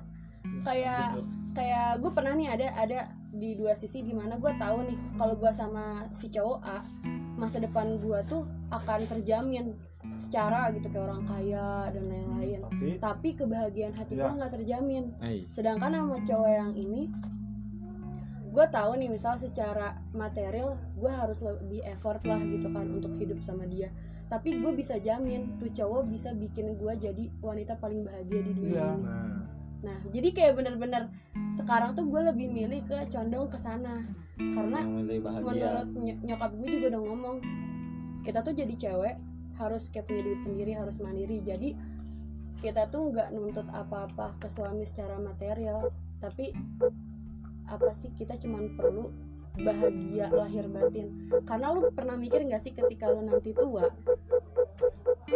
[0.63, 1.07] kayak
[1.51, 5.35] kayak gue pernah nih ada ada di dua sisi di mana gue tahu nih kalau
[5.35, 6.79] gue sama si cowok A
[7.37, 9.73] masa depan gua tuh akan terjamin
[10.21, 12.61] secara gitu kayak orang kaya dan lain-lain.
[12.61, 14.29] Tapi tapi kebahagiaan hati Ya.
[14.29, 15.17] gua nggak terjamin.
[15.25, 17.09] Eh, sedangkan sama cowok yang ini
[18.51, 23.41] gue tahu nih misal secara material gue harus lebih effort lah gitu kan untuk hidup
[23.41, 23.89] sama dia.
[24.29, 28.75] Tapi gue bisa jamin tuh cowok bisa bikin gue jadi wanita paling bahagia di dunia
[28.75, 28.89] Iya.
[28.91, 29.03] ini.
[29.07, 29.39] Nah
[29.81, 31.09] nah jadi kayak bener-bener
[31.57, 34.01] sekarang tuh gue lebih milih ke condong ke sana.
[34.39, 34.81] Karena
[35.21, 35.45] bahagia.
[35.45, 37.37] menurut ny- nyokap gue juga udah ngomong
[38.25, 39.15] kita tuh jadi cewek
[39.61, 41.41] harus kayak punya duit sendiri harus mandiri.
[41.45, 41.77] Jadi
[42.61, 45.93] kita tuh nggak nuntut apa-apa ke suami secara material.
[46.21, 46.53] Tapi
[47.69, 49.13] apa sih kita cuman perlu
[49.61, 51.29] bahagia lahir batin.
[51.45, 53.89] Karena lu pernah mikir nggak sih ketika lu nanti tua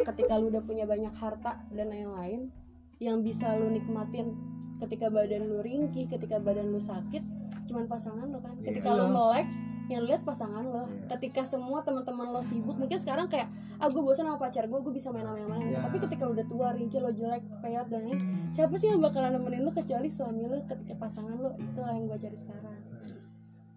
[0.05, 2.51] ketika lu udah punya banyak harta dan lain-lain
[2.99, 4.35] yang bisa lu nikmatin
[4.77, 7.23] ketika badan lu ringkih ketika badan lu sakit
[7.65, 8.99] cuman pasangan lo kan ketika Iya.
[9.01, 9.49] lu melek
[9.85, 11.09] yang lihat pasangan lo Iya.
[11.11, 14.93] ketika semua teman-teman lo sibuk mungkin sekarang kayak ah gue bosan sama pacar gue gue
[14.93, 15.81] bisa main sama yang mana Iya.
[15.83, 18.19] tapi ketika lu udah tua ringkih lo jelek peyot dan lain
[18.49, 22.05] siapa sih yang bakalan nemenin lu kecuali suami lu ketika pasangan lu itu lah yang
[22.07, 22.75] gue cari sekarang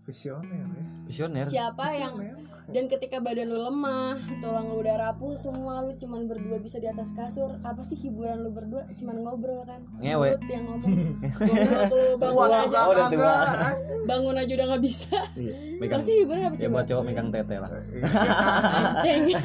[0.03, 2.56] visioner ya visioner siapa yang Visioner.
[2.67, 6.91] Dan ketika badan lu lemah tulang lu udah rapuh semua lu cuman berdua bisa di
[6.91, 7.55] atas kasur.
[7.63, 8.83] Apa sih hiburan lu berdua?
[8.99, 9.87] Cuman ngobrol kan?
[10.03, 10.35] Ngewe.
[10.35, 10.95] Mulut yang ngomong.
[11.95, 13.35] Lu bangun aja oh, udah tua.
[14.03, 15.17] bangun aja udah nggak bisa.
[15.39, 16.73] Iya, megang pasti hiburan apa ya coba?
[16.75, 17.71] buat cowok megang tete lah.
[19.07, 19.37] Anjing.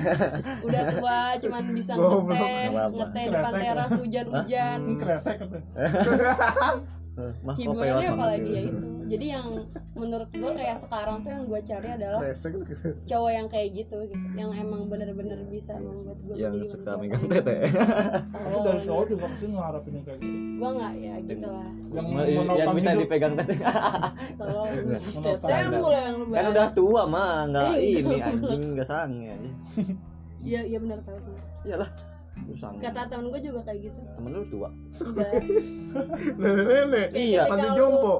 [0.66, 4.78] udah tua cuman bisa ngeteh ngeteh depan teras hujan-hujan.
[4.96, 5.36] Kresek
[7.56, 8.76] hiburannya apalagi banget ya gitu.
[8.76, 9.46] itu jadi yang
[9.94, 12.20] menurut gue kayak sekarang tuh yang gue cari adalah
[13.06, 14.14] cowok yang kayak gitu gitu.
[14.34, 17.56] Yang emang bener-bener bisa membuat gue yang suka megang tete.
[17.70, 20.36] tapi dari cowok juga pasti ngarapin yang kayak gitu.
[20.56, 21.68] Gue nggak ya gitu lah.
[21.88, 22.06] Yang
[22.56, 23.00] yang bisa hidup.
[23.02, 23.54] dipegang tete.
[24.34, 24.68] Tolong
[25.82, 29.34] mulai yang kan udah tua mah nggak Eh, ini anjing nggak sange.
[30.42, 31.34] Iya iya benar tahu sih.
[31.64, 31.90] Iyalah
[32.44, 32.78] lu sange.
[32.84, 34.00] Kata temen gue juga kayak gitu.
[34.12, 34.68] Temen lu tua.
[35.00, 35.30] Enggak.
[36.40, 37.42] Nenek-nenek Iya.
[37.48, 38.14] lu- jompo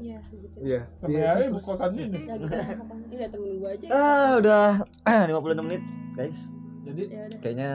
[0.00, 0.18] iya.
[0.32, 0.56] Gitu.
[0.58, 0.80] Iya.
[0.98, 2.20] Tapi Iya, ya kosan ini.
[3.12, 3.86] Iya temen gue aja.
[3.92, 4.68] Ah udah.
[5.30, 5.82] 56 menit
[6.16, 6.48] guys.
[6.88, 7.70] Jadi ya kayaknya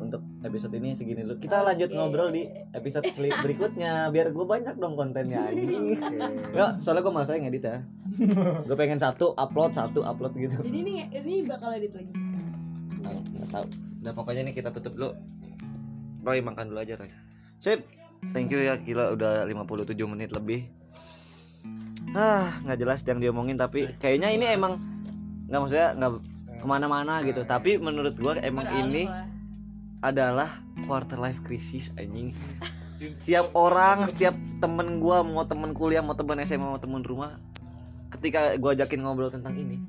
[0.00, 1.36] untuk episode ini segini dulu.
[1.40, 3.04] Kita lanjut ngobrol di episode
[3.44, 4.08] berikutnya.
[4.08, 5.96] Biar gue banyak dong kontennya anjing.
[5.96, 6.08] Oke.
[6.56, 7.78] Enggak, soalnya gue malas ngedit ya.
[8.66, 10.60] Gue pengen satu upload, satu upload gitu.
[10.60, 12.10] Jadi ini ini bakal edit lagi.
[13.00, 13.64] Nggak nggak tahu.
[14.02, 15.14] Udah pokoknya nih kita tutup dulu.
[16.26, 17.08] Roy makan dulu aja Roy.
[17.62, 17.86] Sip.
[18.36, 20.68] Thank you ya gila udah 57 menit lebih
[22.10, 24.74] Ah nggak jelas yang diomongin tapi kayaknya ini emang
[25.46, 26.12] nggak maksudnya nggak
[26.60, 27.42] ke mana-mana gitu.
[27.48, 29.24] tapi menurut gua emang Beralih ini lah.
[30.04, 30.50] adalah
[30.84, 32.36] quarter life crisis anjing.
[33.00, 37.40] Setiap orang setiap temen gua mau temen kuliah mau temen SMA mau temen rumah
[38.12, 39.80] ketika gua ajakin ngobrol tentang ini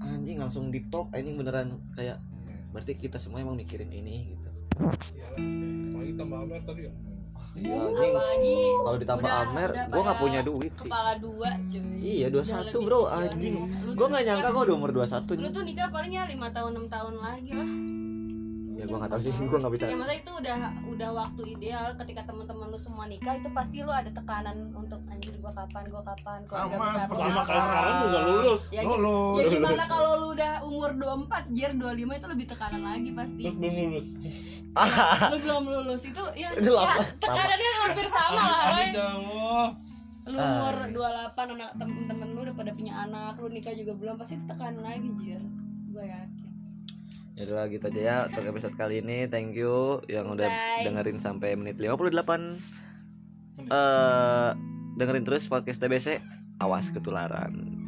[0.00, 2.22] anjing langsung deep talk anjing beneran kayak
[2.70, 4.48] berarti kita semua emang mikirin ini gitu.
[5.98, 6.92] Lagi tambah Amer tadi ya
[7.52, 8.56] iya anjing apalagi?
[8.80, 10.80] Kalau ditambah udah- Amer udah gua nggak punya duit sih.
[10.80, 11.96] kepala dua cuy.
[12.00, 13.54] Iya Udah 21 lebih bro anjing.
[13.82, 16.48] Lu gua nggak nyangka gua udah umur 21 lu nih tuh nikah paling ya lima
[16.50, 17.70] tahun enam tahun lagi lah
[18.80, 19.84] ya gua nggak tahu sih empat gua nggak bisa.
[19.84, 20.58] Ya maksudnya itu udah
[20.88, 25.34] udah waktu ideal ketika teman-teman lu semua nikah itu pasti lu ada tekanan untuk anjir
[25.36, 26.38] gua kapan gua kapan
[26.96, 27.44] seperti gua sama kapan.
[27.44, 29.36] kayak sekarang juga lulus Ya, Lulus.
[29.36, 33.42] ya gimana kalau lu udah umur 24 jir 25 itu lebih tekanan lagi pasti.
[33.44, 34.06] Terus belum lulus.
[35.28, 37.02] Lu belum lulus itu ya, Itu ya lama.
[37.20, 38.66] tekanannya hampir sama lah
[40.30, 44.38] lu umur 28 anak temen-temen lu udah pada punya anak lu nikah juga belum pasti
[44.46, 45.42] tekanan lagi jir.
[45.90, 46.49] Gue yakin
[47.38, 49.30] Ya udah gitu aja ya untuk episode kali ini.
[49.30, 50.84] Thank you yang udah Bye.
[50.86, 52.10] dengerin sampai menit 58.
[53.70, 54.50] Eh
[55.00, 56.20] dengerin terus podcast TBC.
[56.60, 57.80] Awas ketularan.